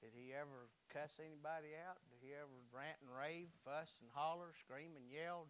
Did 0.02 0.18
he 0.18 0.34
ever 0.34 0.74
cuss 0.89 1.22
anybody 1.22 1.78
out? 1.78 2.02
Did 2.10 2.26
he 2.26 2.34
ever 2.34 2.58
rant 2.74 2.98
and 3.06 3.13
rave, 3.13 3.54
fuss 3.62 4.02
and 4.02 4.10
holler, 4.10 4.58
scream 4.58 4.98
and 4.98 5.06
yell? 5.06 5.46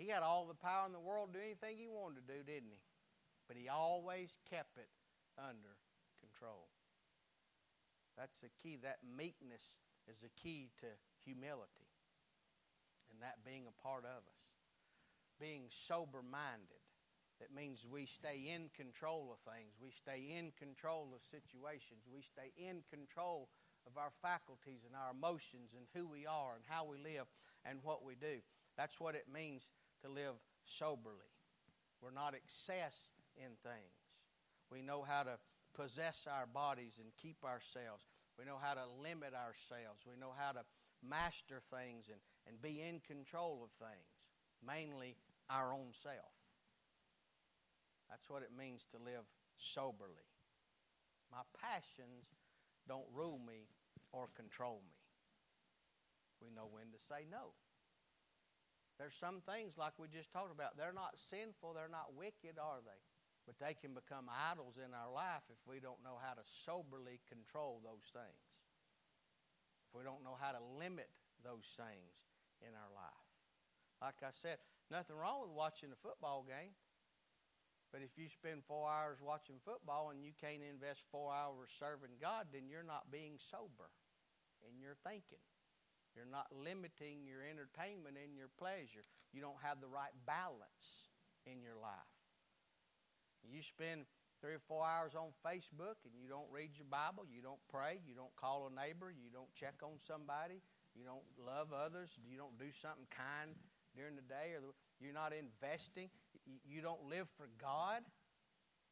He 0.00 0.08
had 0.08 0.24
all 0.24 0.48
the 0.48 0.56
power 0.56 0.88
in 0.88 0.96
the 0.96 0.98
world 0.98 1.36
to 1.36 1.38
do 1.38 1.44
anything 1.44 1.76
he 1.76 1.84
wanted 1.84 2.24
to 2.24 2.32
do, 2.32 2.40
didn't 2.40 2.72
he? 2.72 2.80
But 3.44 3.60
he 3.60 3.68
always 3.68 4.40
kept 4.48 4.80
it 4.80 4.88
under 5.36 5.76
control. 6.24 6.72
That's 8.16 8.40
the 8.40 8.48
key. 8.64 8.80
That 8.80 9.04
meekness 9.04 9.76
is 10.08 10.16
the 10.24 10.32
key 10.40 10.72
to 10.80 10.88
humility. 11.20 11.92
And 13.12 13.20
that 13.20 13.44
being 13.44 13.68
a 13.68 13.76
part 13.76 14.08
of 14.08 14.24
us. 14.24 14.40
Being 15.36 15.68
sober 15.68 16.24
minded. 16.24 16.80
That 17.36 17.52
means 17.52 17.84
we 17.84 18.06
stay 18.08 18.48
in 18.56 18.72
control 18.72 19.28
of 19.28 19.44
things. 19.44 19.76
We 19.84 19.92
stay 19.92 20.32
in 20.32 20.52
control 20.56 21.12
of 21.12 21.20
situations. 21.28 22.08
We 22.08 22.24
stay 22.24 22.56
in 22.56 22.88
control 22.88 23.52
of 23.84 24.00
our 24.00 24.12
faculties 24.24 24.88
and 24.88 24.96
our 24.96 25.12
emotions 25.12 25.76
and 25.76 25.84
who 25.92 26.08
we 26.08 26.24
are 26.24 26.56
and 26.56 26.64
how 26.68 26.88
we 26.88 26.96
live 26.96 27.28
and 27.68 27.80
what 27.84 28.04
we 28.04 28.14
do. 28.14 28.40
That's 28.76 29.00
what 29.00 29.14
it 29.14 29.28
means 29.28 29.68
to 30.02 30.08
live 30.08 30.34
soberly. 30.64 31.30
We're 32.00 32.10
not 32.10 32.34
excess 32.34 32.96
in 33.36 33.56
things. 33.62 33.96
We 34.70 34.82
know 34.82 35.02
how 35.02 35.24
to 35.24 35.38
possess 35.74 36.26
our 36.30 36.46
bodies 36.46 36.98
and 36.98 37.10
keep 37.20 37.44
ourselves. 37.44 38.04
We 38.38 38.44
know 38.44 38.58
how 38.60 38.74
to 38.74 38.86
limit 39.02 39.34
ourselves. 39.34 40.02
We 40.08 40.18
know 40.18 40.32
how 40.36 40.52
to 40.52 40.64
master 41.02 41.60
things 41.70 42.08
and, 42.08 42.20
and 42.46 42.60
be 42.60 42.80
in 42.80 43.00
control 43.00 43.60
of 43.64 43.70
things, 43.78 44.08
mainly 44.64 45.16
our 45.48 45.72
own 45.72 45.92
self. 46.02 46.32
That's 48.08 48.28
what 48.28 48.42
it 48.42 48.50
means 48.56 48.86
to 48.92 48.98
live 48.98 49.24
soberly. 49.58 50.28
My 51.30 51.42
passions 51.60 52.26
don't 52.88 53.06
rule 53.14 53.38
me 53.38 53.68
or 54.12 54.28
control 54.34 54.82
me. 54.82 54.98
We 56.42 56.50
know 56.50 56.66
when 56.70 56.90
to 56.90 56.98
say 56.98 57.26
no. 57.30 57.54
There's 59.00 59.16
some 59.16 59.40
things 59.48 59.80
like 59.80 59.96
we 59.96 60.12
just 60.12 60.28
talked 60.28 60.52
about. 60.52 60.76
They're 60.76 60.92
not 60.92 61.16
sinful, 61.16 61.72
they're 61.72 61.88
not 61.88 62.12
wicked, 62.12 62.60
are 62.60 62.84
they? 62.84 63.00
But 63.48 63.56
they 63.56 63.72
can 63.72 63.96
become 63.96 64.28
idols 64.28 64.76
in 64.76 64.92
our 64.92 65.08
life 65.08 65.48
if 65.48 65.56
we 65.64 65.80
don't 65.80 66.04
know 66.04 66.20
how 66.20 66.36
to 66.36 66.44
soberly 66.44 67.16
control 67.24 67.80
those 67.80 68.04
things. 68.12 68.44
If 69.88 69.96
we 69.96 70.04
don't 70.04 70.20
know 70.20 70.36
how 70.36 70.52
to 70.52 70.60
limit 70.76 71.08
those 71.40 71.64
things 71.80 72.28
in 72.60 72.76
our 72.76 72.92
life. 72.92 73.24
Like 74.04 74.20
I 74.20 74.36
said, 74.36 74.60
nothing 74.92 75.16
wrong 75.16 75.48
with 75.48 75.56
watching 75.56 75.88
a 75.96 75.98
football 76.04 76.44
game. 76.44 76.76
But 77.88 78.04
if 78.04 78.20
you 78.20 78.28
spend 78.28 78.68
four 78.68 78.84
hours 78.84 79.24
watching 79.24 79.56
football 79.64 80.12
and 80.12 80.20
you 80.20 80.36
can't 80.36 80.60
invest 80.60 81.08
four 81.08 81.32
hours 81.32 81.72
serving 81.72 82.20
God, 82.20 82.52
then 82.52 82.68
you're 82.68 82.84
not 82.84 83.08
being 83.08 83.40
sober 83.40 83.88
in 84.60 84.76
your 84.76 84.94
thinking. 85.02 85.40
You're 86.14 86.28
not 86.30 86.50
limiting 86.50 87.22
your 87.22 87.46
entertainment 87.46 88.18
and 88.18 88.34
your 88.34 88.50
pleasure. 88.58 89.06
You 89.32 89.40
don't 89.40 89.60
have 89.62 89.80
the 89.80 89.88
right 89.88 90.14
balance 90.26 91.10
in 91.46 91.62
your 91.62 91.78
life. 91.78 92.14
You 93.46 93.62
spend 93.62 94.04
three 94.40 94.56
or 94.56 94.64
four 94.64 94.84
hours 94.84 95.12
on 95.14 95.32
Facebook 95.44 96.00
and 96.04 96.16
you 96.16 96.28
don't 96.28 96.48
read 96.50 96.76
your 96.76 96.88
Bible, 96.88 97.24
you 97.28 97.40
don't 97.40 97.60
pray, 97.68 98.00
you 98.04 98.14
don't 98.16 98.34
call 98.36 98.68
a 98.68 98.72
neighbor, 98.72 99.12
you 99.12 99.28
don't 99.32 99.52
check 99.52 99.80
on 99.84 100.00
somebody, 100.00 100.60
you 100.96 101.04
don't 101.04 101.24
love 101.36 101.72
others, 101.72 102.10
you 102.20 102.36
don't 102.36 102.56
do 102.58 102.72
something 102.80 103.06
kind 103.08 103.56
during 103.96 104.16
the 104.16 104.24
day, 104.24 104.56
or 104.56 104.60
the, 104.60 104.72
you're 105.00 105.16
not 105.16 105.32
investing, 105.32 106.08
you 106.46 106.80
don't 106.80 107.04
live 107.08 107.28
for 107.36 107.48
God, 107.60 108.02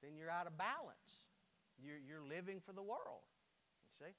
then 0.03 0.17
you're 0.17 0.31
out 0.31 0.47
of 0.47 0.57
balance. 0.57 1.25
You're, 1.79 1.99
you're 1.99 2.25
living 2.25 2.61
for 2.65 2.73
the 2.73 2.83
world. 2.83 3.23
You 3.87 4.07
see? 4.07 4.13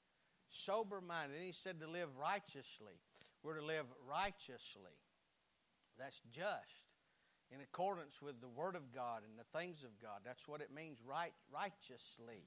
Sober 0.50 1.00
minded. 1.00 1.36
And 1.36 1.46
he 1.46 1.52
said 1.52 1.80
to 1.80 1.88
live 1.88 2.08
righteously. 2.20 2.98
We're 3.42 3.58
to 3.58 3.64
live 3.64 3.86
righteously. 4.08 4.98
That's 5.98 6.20
just. 6.30 6.90
In 7.52 7.60
accordance 7.60 8.22
with 8.22 8.40
the 8.40 8.48
Word 8.48 8.76
of 8.76 8.94
God 8.94 9.22
and 9.26 9.34
the 9.38 9.58
things 9.58 9.82
of 9.82 9.90
God. 10.00 10.20
That's 10.24 10.46
what 10.46 10.60
it 10.60 10.70
means, 10.74 10.98
right, 11.04 11.32
righteously. 11.52 12.46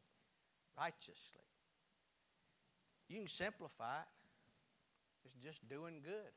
Righteously. 0.78 1.44
You 3.10 3.20
can 3.20 3.28
simplify 3.28 4.00
it. 4.00 4.24
It's 5.26 5.36
just 5.44 5.68
doing 5.68 6.00
good. 6.04 6.34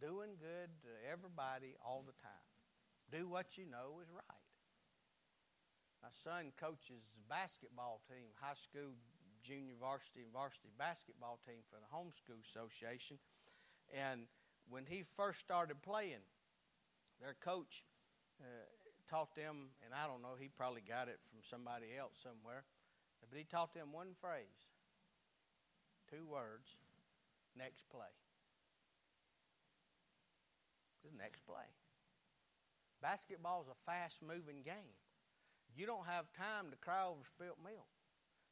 Doing 0.00 0.38
good 0.38 0.70
to 0.86 0.90
everybody 1.10 1.74
all 1.84 2.04
the 2.06 2.14
time. 2.22 2.46
Do 3.10 3.26
what 3.26 3.58
you 3.58 3.64
know 3.66 3.98
is 4.00 4.08
right. 4.14 4.46
My 6.02 6.14
son 6.14 6.52
coaches 6.54 7.10
the 7.18 7.26
basketball 7.26 8.00
team, 8.06 8.30
high 8.38 8.54
school, 8.54 8.94
junior 9.48 9.72
varsity, 9.80 10.20
and 10.20 10.32
varsity 10.36 10.68
basketball 10.76 11.40
team 11.48 11.64
for 11.72 11.80
the 11.80 11.88
Homeschool 11.88 12.44
Association. 12.44 13.16
And 13.88 14.28
when 14.68 14.84
he 14.84 15.08
first 15.16 15.40
started 15.40 15.80
playing, 15.80 16.20
their 17.16 17.32
coach 17.40 17.88
uh, 18.44 18.44
taught 19.08 19.32
them, 19.32 19.72
and 19.80 19.96
I 19.96 20.04
don't 20.04 20.20
know, 20.20 20.36
he 20.36 20.52
probably 20.52 20.84
got 20.84 21.08
it 21.08 21.16
from 21.32 21.40
somebody 21.48 21.96
else 21.96 22.20
somewhere, 22.20 22.68
but 23.24 23.40
he 23.40 23.48
taught 23.48 23.72
them 23.72 23.88
one 23.90 24.12
phrase, 24.20 24.68
two 26.12 26.28
words, 26.28 26.68
next 27.56 27.88
play. 27.88 28.12
The 31.08 31.16
next 31.16 31.40
play. 31.48 31.64
Basketball 33.00 33.64
is 33.64 33.72
a 33.72 33.80
fast 33.88 34.20
moving 34.20 34.60
game. 34.60 34.92
You 35.72 35.86
don't 35.86 36.04
have 36.04 36.26
time 36.36 36.68
to 36.70 36.76
cry 36.76 37.06
over 37.06 37.24
spilt 37.24 37.56
milk. 37.64 37.88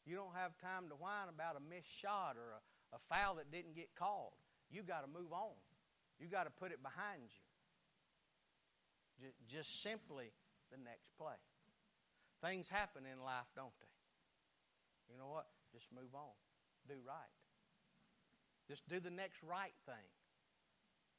You 0.06 0.14
don't 0.14 0.34
have 0.38 0.56
time 0.62 0.88
to 0.88 0.94
whine 0.94 1.26
about 1.28 1.58
a 1.58 1.60
missed 1.60 1.90
shot 1.90 2.38
or 2.38 2.54
a, 2.54 2.62
a 2.94 2.98
foul 3.10 3.34
that 3.42 3.50
didn't 3.50 3.74
get 3.74 3.90
called. 3.98 4.38
You 4.70 4.82
got 4.86 5.02
to 5.02 5.10
move 5.10 5.32
on. 5.34 5.58
You 6.22 6.28
got 6.28 6.44
to 6.44 6.54
put 6.54 6.70
it 6.70 6.80
behind 6.82 7.34
you. 7.34 7.42
Just, 9.50 9.82
simply 9.82 10.30
the 10.70 10.78
next 10.78 11.10
play. 11.18 11.36
Things 12.40 12.68
happen 12.68 13.02
in 13.02 13.18
life, 13.24 13.50
don't 13.56 13.74
they? 13.80 13.92
You 15.12 15.18
know 15.18 15.28
what? 15.28 15.46
Just 15.72 15.86
move 15.92 16.14
on. 16.14 16.36
Do 16.86 16.94
right. 17.06 17.34
Just 18.68 18.86
do 18.88 19.00
the 19.00 19.10
next 19.10 19.42
right 19.42 19.74
thing. 19.86 20.06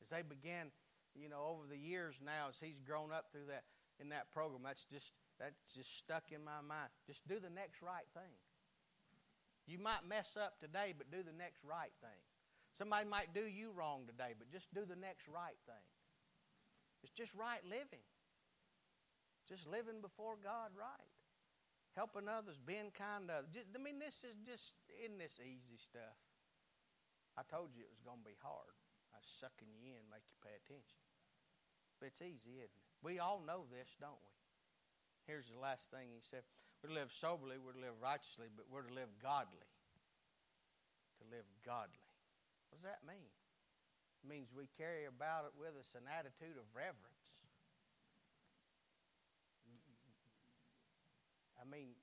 As 0.02 0.10
they 0.10 0.22
began, 0.22 0.72
you 1.16 1.28
know, 1.28 1.44
over 1.50 1.68
the 1.68 1.78
years 1.78 2.20
now, 2.24 2.48
as 2.50 2.58
he's 2.62 2.80
grown 2.80 3.12
up 3.12 3.32
through 3.32 3.48
that 3.50 3.64
in 4.00 4.10
that 4.10 4.32
program, 4.32 4.62
that's 4.64 4.86
just 4.86 5.14
that's 5.40 5.58
just 5.74 5.98
stuck 5.98 6.32
in 6.32 6.44
my 6.44 6.62
mind. 6.62 6.90
Just 7.06 7.28
do 7.28 7.40
the 7.40 7.50
next 7.50 7.82
right 7.82 8.06
thing. 8.14 8.36
You 9.68 9.78
might 9.78 10.08
mess 10.08 10.40
up 10.40 10.60
today, 10.64 10.96
but 10.98 11.12
do 11.12 11.20
the 11.22 11.36
next 11.36 11.60
right 11.68 11.92
thing. 12.00 12.24
Somebody 12.72 13.04
might 13.04 13.36
do 13.36 13.44
you 13.44 13.76
wrong 13.76 14.08
today, 14.08 14.32
but 14.38 14.48
just 14.48 14.72
do 14.74 14.88
the 14.88 14.96
next 14.96 15.28
right 15.28 15.60
thing. 15.68 15.88
It's 17.04 17.12
just 17.12 17.36
right 17.36 17.62
living. 17.68 18.06
Just 19.44 19.68
living 19.68 20.00
before 20.00 20.40
God 20.40 20.72
right. 20.80 21.12
Helping 22.00 22.30
others, 22.30 22.62
being 22.62 22.94
kind 22.96 23.28
to 23.28 23.42
others. 23.42 23.52
I 23.52 23.80
mean, 23.82 24.00
this 24.00 24.24
is 24.24 24.40
just, 24.46 24.78
isn't 25.02 25.18
this 25.20 25.42
easy 25.42 25.82
stuff? 25.82 26.16
I 27.36 27.44
told 27.44 27.74
you 27.74 27.84
it 27.84 27.92
was 27.92 28.06
going 28.06 28.22
to 28.22 28.28
be 28.28 28.38
hard. 28.40 28.78
I 29.12 29.20
was 29.20 29.30
sucking 29.30 29.74
you 29.74 29.98
in, 29.98 30.06
make 30.08 30.26
you 30.30 30.38
pay 30.40 30.54
attention. 30.54 31.02
But 31.98 32.14
it's 32.14 32.22
easy, 32.22 32.62
isn't 32.62 32.78
it? 32.78 32.88
We 33.02 33.18
all 33.18 33.42
know 33.42 33.66
this, 33.68 33.98
don't 33.98 34.22
we? 34.22 34.36
Here's 35.26 35.50
the 35.50 35.58
last 35.58 35.90
thing 35.90 36.14
he 36.14 36.22
said. 36.22 36.46
We're 36.82 36.94
to 36.94 36.96
live 36.96 37.10
soberly, 37.10 37.58
we're 37.58 37.74
to 37.74 37.82
live 37.82 37.98
righteously, 37.98 38.48
but 38.54 38.70
we're 38.70 38.86
to 38.86 38.94
live 38.94 39.10
godly. 39.18 39.66
To 41.20 41.26
live 41.34 41.48
godly. 41.66 42.06
What 42.70 42.78
does 42.78 42.86
that 42.86 43.02
mean? 43.08 43.34
It 44.22 44.28
means 44.30 44.54
we 44.54 44.70
carry 44.78 45.10
about 45.10 45.50
it 45.50 45.54
with 45.58 45.74
us 45.80 45.98
an 45.98 46.06
attitude 46.06 46.58
of 46.58 46.66
reverence. 46.78 47.18
I 51.58 51.66
mean, 51.66 51.98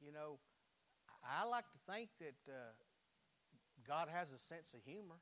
you 0.00 0.12
know, 0.12 0.38
I 1.24 1.48
like 1.48 1.66
to 1.72 1.80
think 1.90 2.10
that 2.20 2.38
uh, 2.46 2.76
God 3.86 4.08
has 4.12 4.30
a 4.30 4.38
sense 4.38 4.74
of 4.74 4.84
humor. 4.84 5.18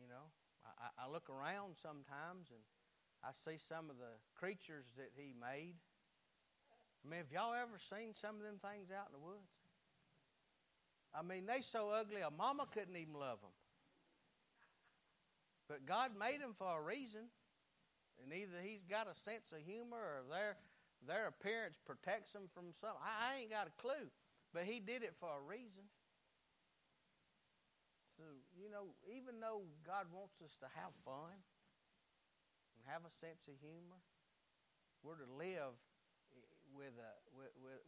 You 0.00 0.08
know, 0.08 0.32
I, 0.64 1.04
I 1.04 1.10
look 1.10 1.28
around 1.28 1.76
sometimes 1.76 2.48
and 2.48 2.62
I 3.24 3.32
see 3.32 3.58
some 3.58 3.90
of 3.90 3.98
the 3.98 4.16
creatures 4.36 4.86
that 4.96 5.12
He 5.16 5.34
made. 5.36 5.76
I 7.06 7.08
mean, 7.08 7.22
have 7.22 7.30
y'all 7.30 7.54
ever 7.54 7.78
seen 7.78 8.18
some 8.18 8.34
of 8.34 8.42
them 8.42 8.58
things 8.58 8.90
out 8.90 9.06
in 9.06 9.14
the 9.14 9.22
woods? 9.22 9.54
I 11.14 11.22
mean, 11.22 11.46
they 11.46 11.62
so 11.62 11.94
ugly 11.94 12.18
a 12.18 12.34
mama 12.34 12.66
couldn't 12.66 12.98
even 12.98 13.14
love 13.14 13.38
them. 13.38 13.54
But 15.70 15.86
God 15.86 16.18
made 16.18 16.42
them 16.42 16.58
for 16.58 16.66
a 16.66 16.82
reason. 16.82 17.30
And 18.18 18.34
either 18.34 18.58
he's 18.58 18.82
got 18.82 19.06
a 19.06 19.14
sense 19.14 19.54
of 19.54 19.62
humor 19.62 20.02
or 20.02 20.26
their, 20.26 20.58
their 21.06 21.30
appearance 21.30 21.78
protects 21.78 22.32
them 22.32 22.50
from 22.50 22.74
something. 22.74 22.98
I, 22.98 23.14
I 23.22 23.30
ain't 23.38 23.54
got 23.54 23.70
a 23.70 23.76
clue. 23.78 24.10
But 24.50 24.66
he 24.66 24.82
did 24.82 25.06
it 25.06 25.14
for 25.20 25.30
a 25.30 25.42
reason. 25.46 25.86
So, 28.18 28.24
you 28.58 28.66
know, 28.66 28.98
even 29.06 29.38
though 29.38 29.62
God 29.86 30.10
wants 30.10 30.42
us 30.42 30.58
to 30.58 30.66
have 30.74 30.90
fun 31.06 31.38
and 32.74 32.82
have 32.90 33.06
a 33.06 33.12
sense 33.14 33.46
of 33.46 33.54
humor, 33.62 34.02
we're 35.04 35.22
to 35.22 35.30
live 35.38 35.76
with 36.76 36.92
a, 37.00 37.12
with, 37.32 37.52
with, 37.58 37.80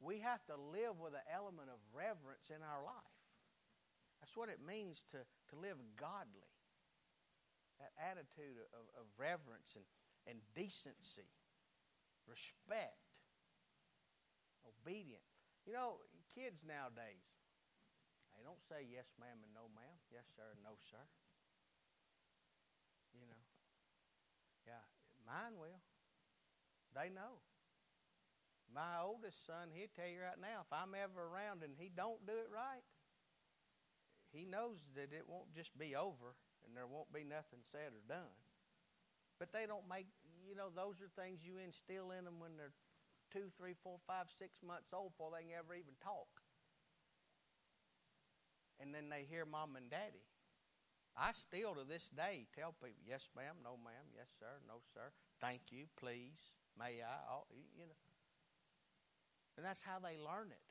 we 0.00 0.18
have 0.24 0.42
to 0.48 0.56
live 0.56 0.98
with 0.98 1.12
an 1.12 1.26
element 1.28 1.68
of 1.68 1.78
reverence 1.92 2.48
in 2.48 2.64
our 2.64 2.80
life. 2.82 3.16
That's 4.18 4.34
what 4.34 4.48
it 4.48 4.58
means 4.64 5.04
to, 5.12 5.22
to 5.22 5.54
live 5.60 5.76
godly. 5.94 6.50
That 7.78 7.92
attitude 7.98 8.58
of, 8.72 8.86
of 8.96 9.06
reverence 9.18 9.74
and, 9.74 9.86
and 10.26 10.38
decency, 10.54 11.26
respect, 12.24 13.02
obedient. 14.62 15.22
You 15.66 15.74
know, 15.74 16.02
kids 16.34 16.62
nowadays, 16.62 17.26
they 18.34 18.42
don't 18.46 18.62
say 18.62 18.86
yes, 18.86 19.10
ma'am, 19.18 19.42
and 19.42 19.52
no, 19.54 19.66
ma'am, 19.74 19.98
yes, 20.10 20.26
sir, 20.34 20.46
and 20.54 20.62
no, 20.62 20.78
sir. 20.78 21.02
You 23.14 23.26
know, 23.26 23.42
yeah, 24.66 24.86
mine 25.26 25.58
will. 25.58 25.82
They 26.94 27.08
know. 27.08 27.40
My 28.72 29.04
oldest 29.04 29.44
son, 29.44 29.68
he'll 29.72 29.92
tell 29.92 30.08
you 30.08 30.24
right 30.24 30.40
now, 30.40 30.64
if 30.64 30.72
I'm 30.72 30.96
ever 30.96 31.28
around 31.28 31.60
and 31.60 31.76
he 31.76 31.92
don't 31.92 32.24
do 32.24 32.32
it 32.32 32.48
right, 32.48 32.84
he 34.32 34.48
knows 34.48 34.80
that 34.96 35.12
it 35.12 35.28
won't 35.28 35.52
just 35.52 35.76
be 35.76 35.92
over 35.92 36.32
and 36.64 36.72
there 36.72 36.88
won't 36.88 37.12
be 37.12 37.20
nothing 37.20 37.60
said 37.68 37.92
or 37.92 38.04
done. 38.08 38.32
But 39.36 39.52
they 39.52 39.68
don't 39.68 39.84
make, 39.84 40.08
you 40.48 40.56
know, 40.56 40.72
those 40.72 41.04
are 41.04 41.12
things 41.12 41.44
you 41.44 41.60
instill 41.60 42.16
in 42.16 42.24
them 42.24 42.40
when 42.40 42.56
they're 42.56 42.72
two, 43.28 43.52
three, 43.60 43.76
four, 43.84 44.00
five, 44.08 44.32
six 44.32 44.64
months 44.64 44.92
old 44.96 45.12
before 45.12 45.36
they 45.36 45.44
can 45.44 45.56
ever 45.56 45.76
even 45.76 45.96
talk. 46.00 46.40
And 48.80 48.94
then 48.94 49.12
they 49.12 49.28
hear 49.28 49.44
mom 49.44 49.76
and 49.76 49.92
daddy. 49.92 50.24
I 51.12 51.36
still 51.36 51.76
to 51.76 51.84
this 51.84 52.08
day 52.08 52.48
tell 52.56 52.72
people, 52.72 53.04
yes, 53.04 53.28
ma'am, 53.36 53.60
no, 53.60 53.76
ma'am, 53.76 54.08
yes, 54.16 54.32
sir, 54.40 54.64
no, 54.64 54.80
sir, 54.96 55.12
thank 55.44 55.68
you, 55.68 55.84
please, 56.00 56.56
may 56.78 57.02
I, 57.02 57.38
you 57.76 57.86
know. 57.86 58.02
And 59.56 59.66
that's 59.66 59.82
how 59.82 59.98
they 59.98 60.16
learn 60.16 60.48
it 60.50 60.62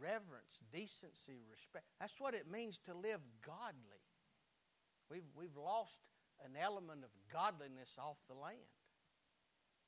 reverence, 0.00 0.58
decency, 0.72 1.44
respect. 1.50 1.84
That's 2.00 2.20
what 2.20 2.34
it 2.34 2.50
means 2.50 2.78
to 2.86 2.94
live 2.94 3.20
godly. 3.44 4.02
We've, 5.10 5.28
we've 5.36 5.56
lost 5.56 6.00
an 6.44 6.52
element 6.60 7.04
of 7.04 7.10
godliness 7.32 7.96
off 7.98 8.16
the 8.28 8.34
land. 8.34 8.72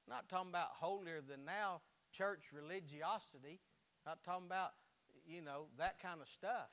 Not 0.09 0.29
talking 0.29 0.51
about 0.51 0.77
holier 0.79 1.21
than 1.27 1.45
now 1.45 1.81
church 2.13 2.53
religiosity, 2.53 3.61
not 4.05 4.23
talking 4.23 4.47
about, 4.47 4.73
you 5.27 5.41
know, 5.41 5.67
that 5.79 6.01
kind 6.01 6.21
of 6.21 6.29
stuff. 6.29 6.69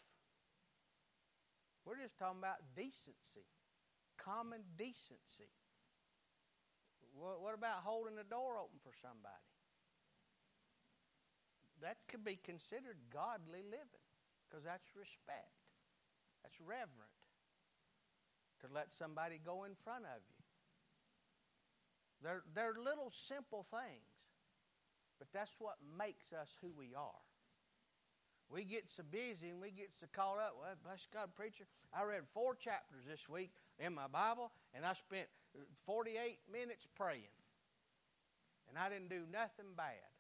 We're 1.86 1.98
just 1.98 2.18
talking 2.20 2.40
about 2.40 2.62
decency, 2.76 3.48
common 4.18 4.62
decency. 4.78 5.50
What, 7.12 7.42
what 7.42 7.54
about 7.54 7.84
holding 7.84 8.16
the 8.16 8.28
door 8.28 8.58
open 8.58 8.80
for 8.84 8.94
somebody? 9.02 9.52
that 11.82 11.98
could 12.08 12.24
be 12.24 12.38
considered 12.38 12.98
godly 13.12 13.66
living 13.66 14.06
because 14.48 14.64
that's 14.64 14.96
respect. 14.96 15.58
That's 16.44 16.60
reverent 16.62 17.18
to 18.62 18.68
let 18.74 18.94
somebody 18.94 19.42
go 19.44 19.66
in 19.66 19.74
front 19.84 20.06
of 20.06 20.22
you. 20.30 20.42
They're, 22.24 22.44
they're 22.54 22.78
little 22.78 23.10
simple 23.10 23.66
things, 23.70 24.30
but 25.18 25.28
that's 25.34 25.58
what 25.60 25.78
makes 25.98 26.34
us 26.34 26.50
who 26.62 26.72
we 26.78 26.94
are. 26.96 27.26
We 28.50 28.64
get 28.64 28.90
so 28.90 29.02
busy 29.10 29.50
and 29.50 29.62
we 29.62 29.72
get 29.72 29.90
so 29.98 30.06
caught 30.12 30.38
up. 30.38 30.56
Well, 30.60 30.76
bless 30.84 31.08
God, 31.12 31.30
preacher. 31.36 31.64
I 31.94 32.04
read 32.04 32.28
four 32.34 32.54
chapters 32.54 33.06
this 33.10 33.28
week 33.30 33.52
in 33.80 33.96
my 33.96 34.08
Bible, 34.08 34.52
and 34.76 34.86
I 34.86 34.94
spent 34.94 35.28
48 35.86 36.40
minutes 36.52 36.88
praying. 36.96 37.36
And 38.70 38.78
I 38.78 38.90
didn't 38.90 39.10
do 39.10 39.24
nothing 39.32 39.76
bad. 39.76 40.12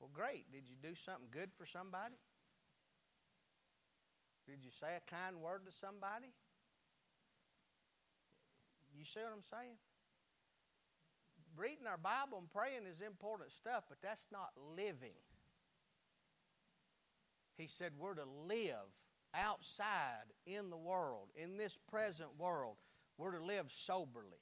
Well, 0.00 0.10
great. 0.12 0.50
Did 0.52 0.68
you 0.68 0.76
do 0.80 0.94
something 0.94 1.28
good 1.30 1.50
for 1.56 1.66
somebody? 1.66 2.14
Did 4.46 4.64
you 4.64 4.70
say 4.70 4.96
a 4.96 5.14
kind 5.14 5.40
word 5.40 5.66
to 5.66 5.72
somebody? 5.72 6.32
You 8.96 9.04
see 9.04 9.20
what 9.20 9.32
I'm 9.36 9.44
saying? 9.44 9.76
Reading 11.56 11.86
our 11.86 11.98
Bible 11.98 12.38
and 12.38 12.50
praying 12.50 12.86
is 12.90 13.00
important 13.00 13.52
stuff, 13.52 13.84
but 13.88 13.98
that's 14.02 14.28
not 14.32 14.50
living. 14.76 15.18
He 17.56 17.66
said 17.66 17.92
we're 17.98 18.14
to 18.14 18.24
live 18.48 18.90
outside 19.34 20.32
in 20.46 20.70
the 20.70 20.76
world, 20.76 21.28
in 21.36 21.56
this 21.56 21.78
present 21.90 22.30
world. 22.38 22.76
We're 23.18 23.32
to 23.32 23.44
live 23.44 23.66
soberly. 23.70 24.40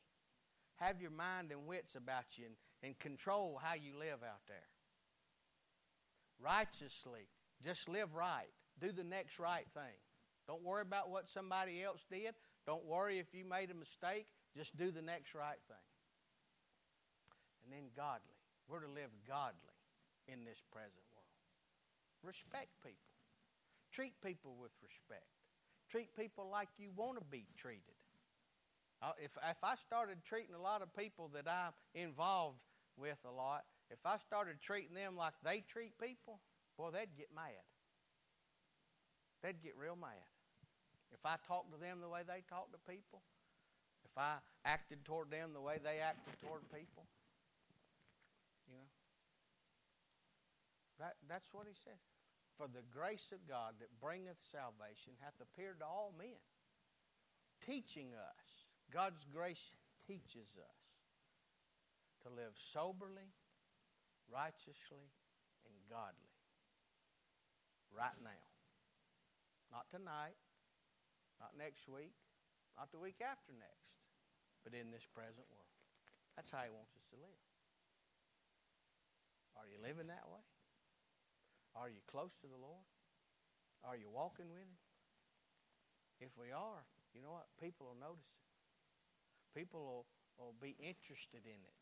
Have 0.77 1.01
your 1.01 1.11
mind 1.11 1.51
and 1.51 1.67
wits 1.67 1.97
about 1.97 2.37
you 2.37 2.45
and, 2.45 2.55
and 2.83 2.99
control 2.99 3.59
how 3.63 3.75
you 3.75 3.99
live 3.99 4.23
out 4.23 4.45
there. 4.47 4.69
Righteously. 6.39 7.29
Just 7.65 7.89
live 7.89 8.15
right. 8.15 8.53
Do 8.79 8.93
the 8.93 9.05
next 9.05 9.39
right 9.39 9.67
thing. 9.73 9.97
Don't 10.47 10.63
worry 10.63 10.83
about 10.83 11.11
what 11.11 11.29
somebody 11.29 11.83
else 11.83 12.05
did. 12.11 12.35
Don't 12.67 12.85
worry 12.85 13.19
if 13.19 13.33
you 13.33 13.45
made 13.45 13.71
a 13.71 13.75
mistake. 13.75 14.27
Just 14.55 14.77
do 14.77 14.91
the 14.91 15.03
next 15.03 15.35
right 15.35 15.59
thing. 15.67 15.89
And 17.65 17.73
then 17.73 17.91
godly. 17.97 18.37
We're 18.69 18.81
to 18.81 18.93
live 18.93 19.11
godly 19.27 19.75
in 20.29 20.45
this 20.45 20.61
present 20.71 21.03
world. 21.15 21.33
Respect 22.23 22.69
people. 22.85 23.11
Treat 23.91 24.15
people 24.23 24.57
with 24.61 24.73
respect. 24.83 25.27
Treat 25.91 26.15
people 26.15 26.51
like 26.51 26.69
you 26.77 26.91
want 26.95 27.19
to 27.19 27.25
be 27.25 27.47
treated. 27.57 27.96
If, 29.23 29.37
if 29.49 29.63
I 29.63 29.75
started 29.77 30.19
treating 30.25 30.55
a 30.55 30.63
lot 30.63 30.83
of 30.83 30.95
people 30.97 31.31
that 31.35 31.47
I'm 31.47 31.73
involved 31.95 32.59
with 32.97 33.19
a 33.29 33.31
lot, 33.31 33.65
if 33.91 34.01
I 34.05 34.17
started 34.19 34.61
treating 34.61 34.95
them 34.95 35.17
like 35.17 35.35
they 35.45 35.63
treat 35.69 35.93
people, 36.01 36.41
boy, 36.77 36.91
they'd 36.91 37.15
get 37.17 37.29
mad. 37.35 37.65
They'd 39.43 39.63
get 39.63 39.77
real 39.79 39.97
mad. 39.97 40.27
If 41.13 41.25
I 41.25 41.37
talked 41.47 41.73
to 41.73 41.79
them 41.79 42.01
the 42.01 42.09
way 42.09 42.23
they 42.27 42.43
talk 42.49 42.73
to 42.73 42.81
people, 42.91 43.23
if 44.05 44.17
I 44.17 44.37
acted 44.65 45.05
toward 45.05 45.31
them 45.31 45.53
the 45.53 45.61
way 45.61 45.79
they 45.83 46.01
acted 46.01 46.35
toward 46.41 46.63
people, 46.73 47.05
you 48.67 48.75
know, 48.75 48.89
that, 50.99 51.17
that's 51.29 51.53
what 51.53 51.67
he 51.69 51.75
said. 51.77 52.01
For 52.57 52.67
the 52.67 52.83
grace 52.91 53.31
of 53.33 53.47
God 53.47 53.77
that 53.81 53.93
bringeth 54.01 54.41
salvation 54.41 55.13
hath 55.21 55.37
appeared 55.41 55.81
to 55.81 55.87
all 55.87 56.15
men, 56.17 56.41
teaching 57.61 58.17
us. 58.17 58.46
God's 58.93 59.27
grace 59.29 59.75
teaches 60.07 60.55
us 60.59 60.81
to 62.23 62.29
live 62.31 62.55
soberly, 62.73 63.35
righteously, 64.31 65.11
and 65.67 65.75
godly. 65.91 66.35
Right 67.91 68.19
now. 68.23 68.45
Not 69.71 69.91
tonight, 69.91 70.39
not 71.43 71.59
next 71.59 71.91
week, 71.91 72.15
not 72.79 72.93
the 72.95 73.03
week 73.03 73.19
after 73.19 73.51
next, 73.57 73.99
but 74.63 74.77
in 74.77 74.95
this 74.95 75.07
present 75.11 75.47
world. 75.51 75.75
That's 76.39 76.53
how 76.53 76.63
He 76.63 76.71
wants 76.71 76.95
us 76.95 77.07
to 77.11 77.19
live. 77.19 77.43
Are 79.57 79.67
you 79.67 79.81
living 79.81 80.13
that 80.13 80.29
way? 80.29 80.45
Are 81.75 81.89
you 81.89 82.05
close 82.07 82.37
to 82.45 82.49
the 82.49 82.61
Lord? 82.61 82.85
Are 83.83 83.97
you 83.97 84.13
walking 84.13 84.53
with 84.53 84.61
Him? 84.61 84.77
If 86.21 86.33
we 86.37 86.53
are, 86.53 86.85
you 87.13 87.21
know 87.25 87.33
what? 87.33 87.49
People 87.61 87.89
will 87.93 88.01
notice. 88.01 88.36
People 89.57 89.81
will, 89.81 90.07
will 90.37 90.55
be 90.61 90.77
interested 90.77 91.49
in 91.49 91.57
it. 91.65 91.81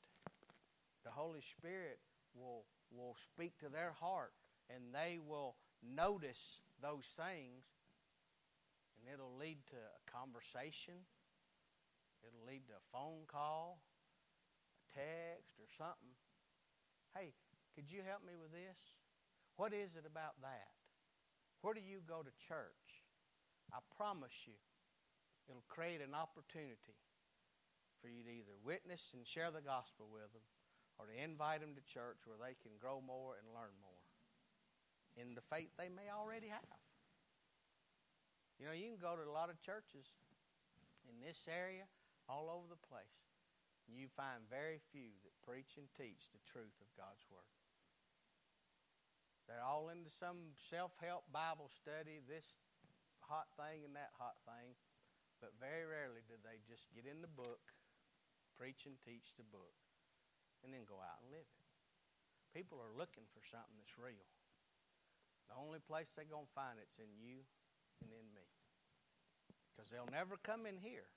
The 1.03 1.11
Holy 1.11 1.43
Spirit 1.43 1.99
will, 2.31 2.71
will 2.95 3.17
speak 3.19 3.59
to 3.59 3.69
their 3.69 3.91
heart 3.99 4.31
and 4.71 4.95
they 4.95 5.19
will 5.19 5.57
notice 5.83 6.63
those 6.79 7.11
things 7.19 7.67
and 8.95 9.11
it'll 9.11 9.35
lead 9.35 9.59
to 9.75 9.77
a 9.83 10.01
conversation. 10.07 11.03
It'll 12.23 12.47
lead 12.47 12.63
to 12.71 12.79
a 12.79 12.89
phone 12.95 13.27
call, 13.27 13.83
a 14.79 14.85
text, 14.95 15.59
or 15.59 15.67
something. 15.75 16.15
Hey, 17.11 17.35
could 17.75 17.91
you 17.91 18.07
help 18.07 18.23
me 18.23 18.39
with 18.39 18.55
this? 18.55 18.79
What 19.59 19.75
is 19.75 19.99
it 19.99 20.07
about 20.07 20.39
that? 20.47 20.79
Where 21.61 21.75
do 21.75 21.83
you 21.83 22.07
go 22.07 22.23
to 22.23 22.31
church? 22.39 23.03
I 23.75 23.83
promise 23.99 24.47
you, 24.47 24.57
it'll 25.51 25.67
create 25.67 26.01
an 26.01 26.15
opportunity 26.15 27.03
for 28.05 28.13
you 28.13 28.21
to 28.21 28.29
either 28.37 28.53
witness 28.61 29.17
and 29.17 29.25
share 29.25 29.49
the 29.49 29.65
gospel 29.65 30.13
with 30.13 30.29
them 30.37 30.45
or 31.01 31.09
to 31.09 31.17
invite 31.17 31.65
them 31.65 31.73
to 31.73 31.81
church 31.89 32.29
where 32.29 32.37
they 32.37 32.53
can 32.61 32.77
grow 32.77 33.01
more 33.01 33.41
and 33.41 33.49
learn 33.57 33.73
more 33.81 34.05
in 35.17 35.33
the 35.33 35.47
faith 35.49 35.73
they 35.81 35.89
may 35.89 36.13
already 36.13 36.53
have. 36.53 36.85
You 38.61 38.69
know, 38.69 38.77
you 38.77 38.93
can 38.93 39.01
go 39.01 39.17
to 39.17 39.25
a 39.25 39.33
lot 39.33 39.49
of 39.49 39.57
churches 39.65 40.05
in 41.09 41.17
this 41.25 41.49
area, 41.49 41.89
all 42.29 42.53
over 42.53 42.69
the 42.69 42.81
place, 42.93 43.25
and 43.89 43.97
you 43.97 44.13
find 44.13 44.45
very 44.53 44.85
few 44.93 45.17
that 45.25 45.35
preach 45.41 45.81
and 45.81 45.89
teach 45.97 46.29
the 46.29 46.45
truth 46.45 46.77
of 46.85 46.89
God's 46.93 47.25
Word. 47.33 47.49
They're 49.49 49.65
all 49.65 49.93
into 49.93 50.09
some 50.09 50.57
self 50.57 50.97
help 51.01 51.29
Bible 51.29 51.69
study, 51.69 52.21
this 52.25 52.61
hot 53.21 53.49
thing 53.57 53.85
and 53.85 53.93
that 53.97 54.13
hot 54.17 54.41
thing. 54.49 54.77
But 55.43 55.53
very 55.61 55.85
rarely 55.85 56.25
do 56.25 56.41
they 56.41 56.65
just 56.65 56.89
get 56.97 57.05
in 57.05 57.21
the 57.21 57.29
book, 57.29 57.74
preach 58.55 58.87
and 58.87 58.97
teach 59.03 59.35
the 59.35 59.47
book, 59.47 59.75
and 60.63 60.71
then 60.73 60.87
go 60.87 61.03
out 61.03 61.21
and 61.23 61.31
live 61.35 61.47
it. 61.47 61.63
People 62.55 62.79
are 62.79 62.95
looking 62.95 63.27
for 63.35 63.43
something 63.43 63.75
that's 63.77 63.99
real. 63.99 64.31
The 65.51 65.59
only 65.59 65.83
place 65.83 66.15
they're 66.15 66.29
going 66.29 66.47
to 66.49 66.57
find 66.57 66.79
it's 66.79 67.03
in 67.03 67.11
you 67.19 67.43
and 68.01 68.15
in 68.15 68.27
me. 68.31 68.47
Because 69.69 69.91
they'll 69.91 70.09
never 70.09 70.39
come 70.39 70.65
in 70.65 70.79
here 70.79 71.11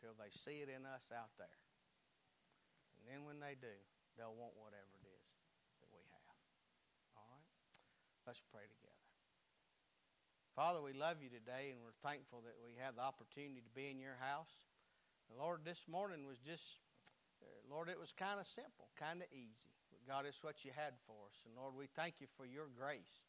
till 0.00 0.16
they 0.16 0.32
see 0.32 0.64
it 0.64 0.72
in 0.72 0.88
us 0.88 1.04
out 1.12 1.36
there. 1.36 1.60
And 2.96 3.04
then 3.04 3.28
when 3.28 3.38
they 3.38 3.54
do, 3.54 3.76
they'll 4.16 4.34
want 4.34 4.56
whatever 4.56 4.88
it 4.96 5.06
is. 5.06 5.28
That 5.84 5.92
we 5.92 6.00
have. 6.00 6.36
All 7.20 7.28
right? 7.28 7.44
Let's 8.24 8.40
pray 8.48 8.64
together. 8.64 9.04
Father, 10.56 10.80
we 10.80 10.96
love 10.96 11.18
you 11.20 11.28
today, 11.28 11.74
and 11.74 11.82
we're 11.84 11.98
thankful 12.00 12.40
that 12.48 12.56
we 12.62 12.78
have 12.78 12.96
the 12.96 13.04
opportunity 13.04 13.60
to 13.60 13.72
be 13.76 13.90
in 13.90 13.98
your 13.98 14.16
house. 14.16 14.64
Lord, 15.38 15.60
this 15.64 15.84
morning 15.90 16.26
was 16.26 16.38
just, 16.38 16.78
uh, 17.42 17.46
Lord, 17.68 17.88
it 17.88 17.98
was 17.98 18.12
kind 18.12 18.38
of 18.38 18.46
simple, 18.46 18.88
kind 18.98 19.20
of 19.20 19.28
easy. 19.32 19.74
But 19.90 20.06
God, 20.06 20.26
it's 20.26 20.42
what 20.42 20.64
you 20.64 20.70
had 20.74 20.94
for 21.06 21.26
us. 21.26 21.42
And 21.44 21.54
Lord, 21.56 21.74
we 21.74 21.86
thank 21.86 22.20
you 22.20 22.26
for 22.36 22.46
your 22.46 22.70
grace. 22.70 23.26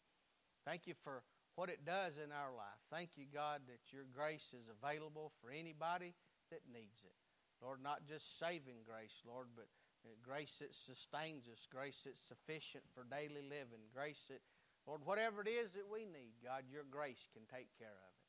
Thank 0.65 0.87
you 0.87 0.93
for 1.03 1.23
what 1.55 1.69
it 1.69 1.85
does 1.85 2.17
in 2.17 2.31
our 2.31 2.51
life. 2.51 2.81
Thank 2.91 3.15
you, 3.15 3.25
God, 3.31 3.61
that 3.67 3.93
your 3.93 4.05
grace 4.11 4.53
is 4.53 4.67
available 4.67 5.31
for 5.41 5.49
anybody 5.49 6.13
that 6.51 6.67
needs 6.67 7.01
it. 7.05 7.15
Lord, 7.63 7.81
not 7.81 8.05
just 8.05 8.37
saving 8.37 8.83
grace, 8.85 9.23
Lord, 9.25 9.47
but 9.55 9.71
uh, 10.03 10.13
grace 10.21 10.59
that 10.59 10.75
sustains 10.75 11.47
us, 11.47 11.65
grace 11.65 12.03
that's 12.05 12.21
sufficient 12.21 12.83
for 12.93 13.07
daily 13.07 13.41
living, 13.41 13.87
grace 13.93 14.29
that 14.29 14.43
Lord, 14.85 15.01
whatever 15.01 15.41
it 15.41 15.49
is 15.49 15.73
that 15.73 15.89
we 15.89 16.05
need, 16.05 16.37
God, 16.45 16.69
your 16.69 16.85
grace 16.85 17.25
can 17.33 17.41
take 17.49 17.73
care 17.81 17.97
of 17.97 18.13
it. 18.13 18.25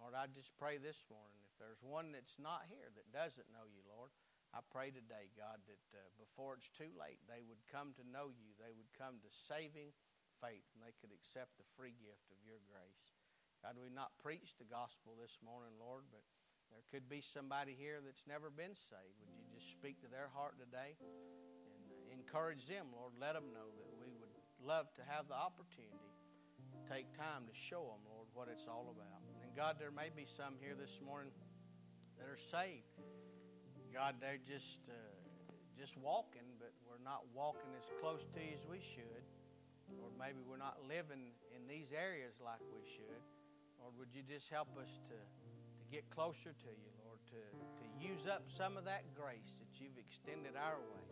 Lord, 0.00 0.16
I 0.16 0.24
just 0.32 0.56
pray 0.56 0.80
this 0.80 1.04
morning, 1.12 1.45
there's 1.58 1.80
one 1.82 2.12
that's 2.12 2.36
not 2.36 2.68
here 2.68 2.88
that 2.94 3.08
doesn't 3.12 3.48
know 3.52 3.66
you, 3.68 3.80
Lord, 3.84 4.12
I 4.54 4.62
pray 4.62 4.88
today, 4.94 5.28
God, 5.36 5.60
that 5.68 5.84
uh, 5.92 6.00
before 6.16 6.56
it's 6.56 6.70
too 6.72 6.88
late, 6.96 7.20
they 7.26 7.44
would 7.44 7.60
come 7.68 7.92
to 8.00 8.04
know 8.06 8.32
you. 8.32 8.56
They 8.56 8.72
would 8.72 8.88
come 8.96 9.20
to 9.20 9.30
saving 9.30 9.92
faith, 10.40 10.64
and 10.72 10.80
they 10.80 10.96
could 10.96 11.12
accept 11.12 11.56
the 11.60 11.68
free 11.76 11.92
gift 11.98 12.30
of 12.32 12.38
your 12.46 12.62
grace. 12.64 13.04
God, 13.60 13.76
we 13.76 13.92
not 13.92 14.16
preach 14.20 14.56
the 14.56 14.68
gospel 14.68 15.16
this 15.18 15.36
morning, 15.44 15.76
Lord, 15.76 16.08
but 16.08 16.24
there 16.72 16.84
could 16.88 17.08
be 17.10 17.20
somebody 17.20 17.76
here 17.76 18.00
that's 18.00 18.24
never 18.24 18.48
been 18.48 18.76
saved. 18.76 19.16
Would 19.20 19.36
you 19.36 19.48
just 19.56 19.72
speak 19.72 20.00
to 20.04 20.10
their 20.12 20.30
heart 20.32 20.56
today 20.56 20.96
and 20.96 22.12
encourage 22.14 22.64
them, 22.64 22.94
Lord? 22.94 23.16
Let 23.18 23.34
them 23.34 23.50
know 23.50 23.68
that 23.76 23.92
we 23.98 24.12
would 24.16 24.32
love 24.62 24.88
to 25.00 25.02
have 25.04 25.26
the 25.26 25.36
opportunity 25.36 26.16
take 26.86 27.10
time 27.18 27.42
to 27.50 27.54
show 27.54 27.82
them, 27.82 28.06
Lord, 28.06 28.30
what 28.30 28.46
it's 28.46 28.66
all 28.70 28.94
about. 28.94 29.25
God, 29.56 29.80
there 29.80 29.88
may 29.88 30.12
be 30.12 30.28
some 30.28 30.60
here 30.60 30.76
this 30.76 31.00
morning 31.00 31.32
that 32.20 32.28
are 32.28 32.36
saved. 32.36 32.92
God, 33.88 34.20
they're 34.20 34.36
just 34.44 34.84
uh, 34.84 35.00
just 35.80 35.96
walking, 35.96 36.44
but 36.60 36.76
we're 36.84 37.00
not 37.00 37.24
walking 37.32 37.72
as 37.72 37.88
close 37.96 38.20
to 38.36 38.40
you 38.44 38.52
as 38.52 38.68
we 38.68 38.84
should. 38.84 39.24
Or 40.04 40.12
maybe 40.20 40.44
we're 40.44 40.60
not 40.60 40.84
living 40.84 41.32
in 41.56 41.64
these 41.64 41.88
areas 41.96 42.36
like 42.36 42.60
we 42.68 42.84
should. 42.84 43.24
Lord, 43.80 43.96
would 43.96 44.12
you 44.12 44.20
just 44.20 44.52
help 44.52 44.76
us 44.76 44.92
to, 45.08 45.16
to 45.16 45.84
get 45.88 46.04
closer 46.12 46.52
to 46.52 46.70
you, 46.76 46.92
Lord, 47.00 47.24
to, 47.32 47.40
to 47.40 47.86
use 47.96 48.28
up 48.28 48.52
some 48.52 48.76
of 48.76 48.84
that 48.84 49.08
grace 49.16 49.56
that 49.56 49.72
you've 49.80 49.96
extended 49.96 50.52
our 50.52 50.84
way. 50.84 51.08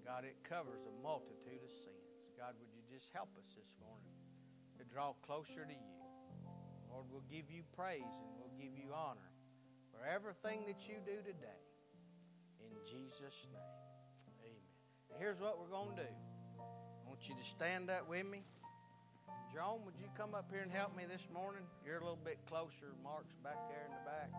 God, 0.00 0.24
it 0.24 0.40
covers 0.48 0.80
a 0.88 0.94
multitude 1.04 1.60
of 1.60 1.68
sins. 1.68 2.08
God, 2.40 2.56
would 2.56 2.72
you 2.72 2.88
just 2.88 3.12
help 3.12 3.36
us 3.36 3.52
this 3.52 3.68
morning 3.84 4.16
to 4.80 4.88
draw 4.88 5.12
closer 5.20 5.68
to 5.68 5.76
you. 5.76 6.13
Lord, 6.94 7.10
we'll 7.10 7.26
give 7.26 7.50
you 7.50 7.66
praise 7.74 8.06
and 8.06 8.30
we'll 8.38 8.54
give 8.54 8.70
you 8.78 8.94
honor 8.94 9.26
for 9.90 10.06
everything 10.06 10.62
that 10.70 10.86
you 10.86 11.02
do 11.02 11.18
today. 11.26 11.58
In 12.62 12.70
Jesus' 12.86 13.34
name. 13.50 13.82
Amen. 14.38 14.62
And 15.10 15.18
here's 15.18 15.42
what 15.42 15.58
we're 15.58 15.74
going 15.74 15.98
to 15.98 16.06
do. 16.06 16.14
I 16.54 17.02
want 17.10 17.26
you 17.26 17.34
to 17.34 17.42
stand 17.42 17.90
up 17.90 18.08
with 18.08 18.22
me. 18.22 18.46
Joan, 19.50 19.82
would 19.84 19.98
you 19.98 20.06
come 20.16 20.38
up 20.38 20.46
here 20.54 20.62
and 20.62 20.70
help 20.70 20.94
me 20.96 21.02
this 21.02 21.26
morning? 21.34 21.66
You're 21.84 21.98
a 21.98 22.06
little 22.06 22.22
bit 22.22 22.38
closer. 22.46 22.94
Mark's 23.02 23.34
back 23.42 23.58
there 23.66 23.90
in 23.90 23.94
the 23.98 24.04
back. 24.06 24.30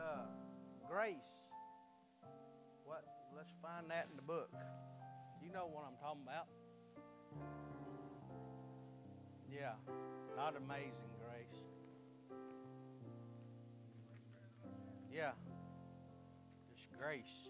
Uh, 0.00 0.24
grace. 0.88 1.28
What? 2.88 3.04
Let's 3.36 3.52
find 3.60 3.90
that 3.90 4.08
in 4.08 4.16
the 4.16 4.24
book. 4.24 4.48
You 5.44 5.52
know 5.52 5.68
what 5.68 5.84
I'm 5.84 6.00
talking 6.00 6.24
about. 6.24 6.48
Yeah, 9.54 9.74
not 10.36 10.56
amazing 10.56 11.12
grace. 11.22 11.62
Yeah, 15.12 15.30
just 16.74 16.88
grace. 16.98 17.48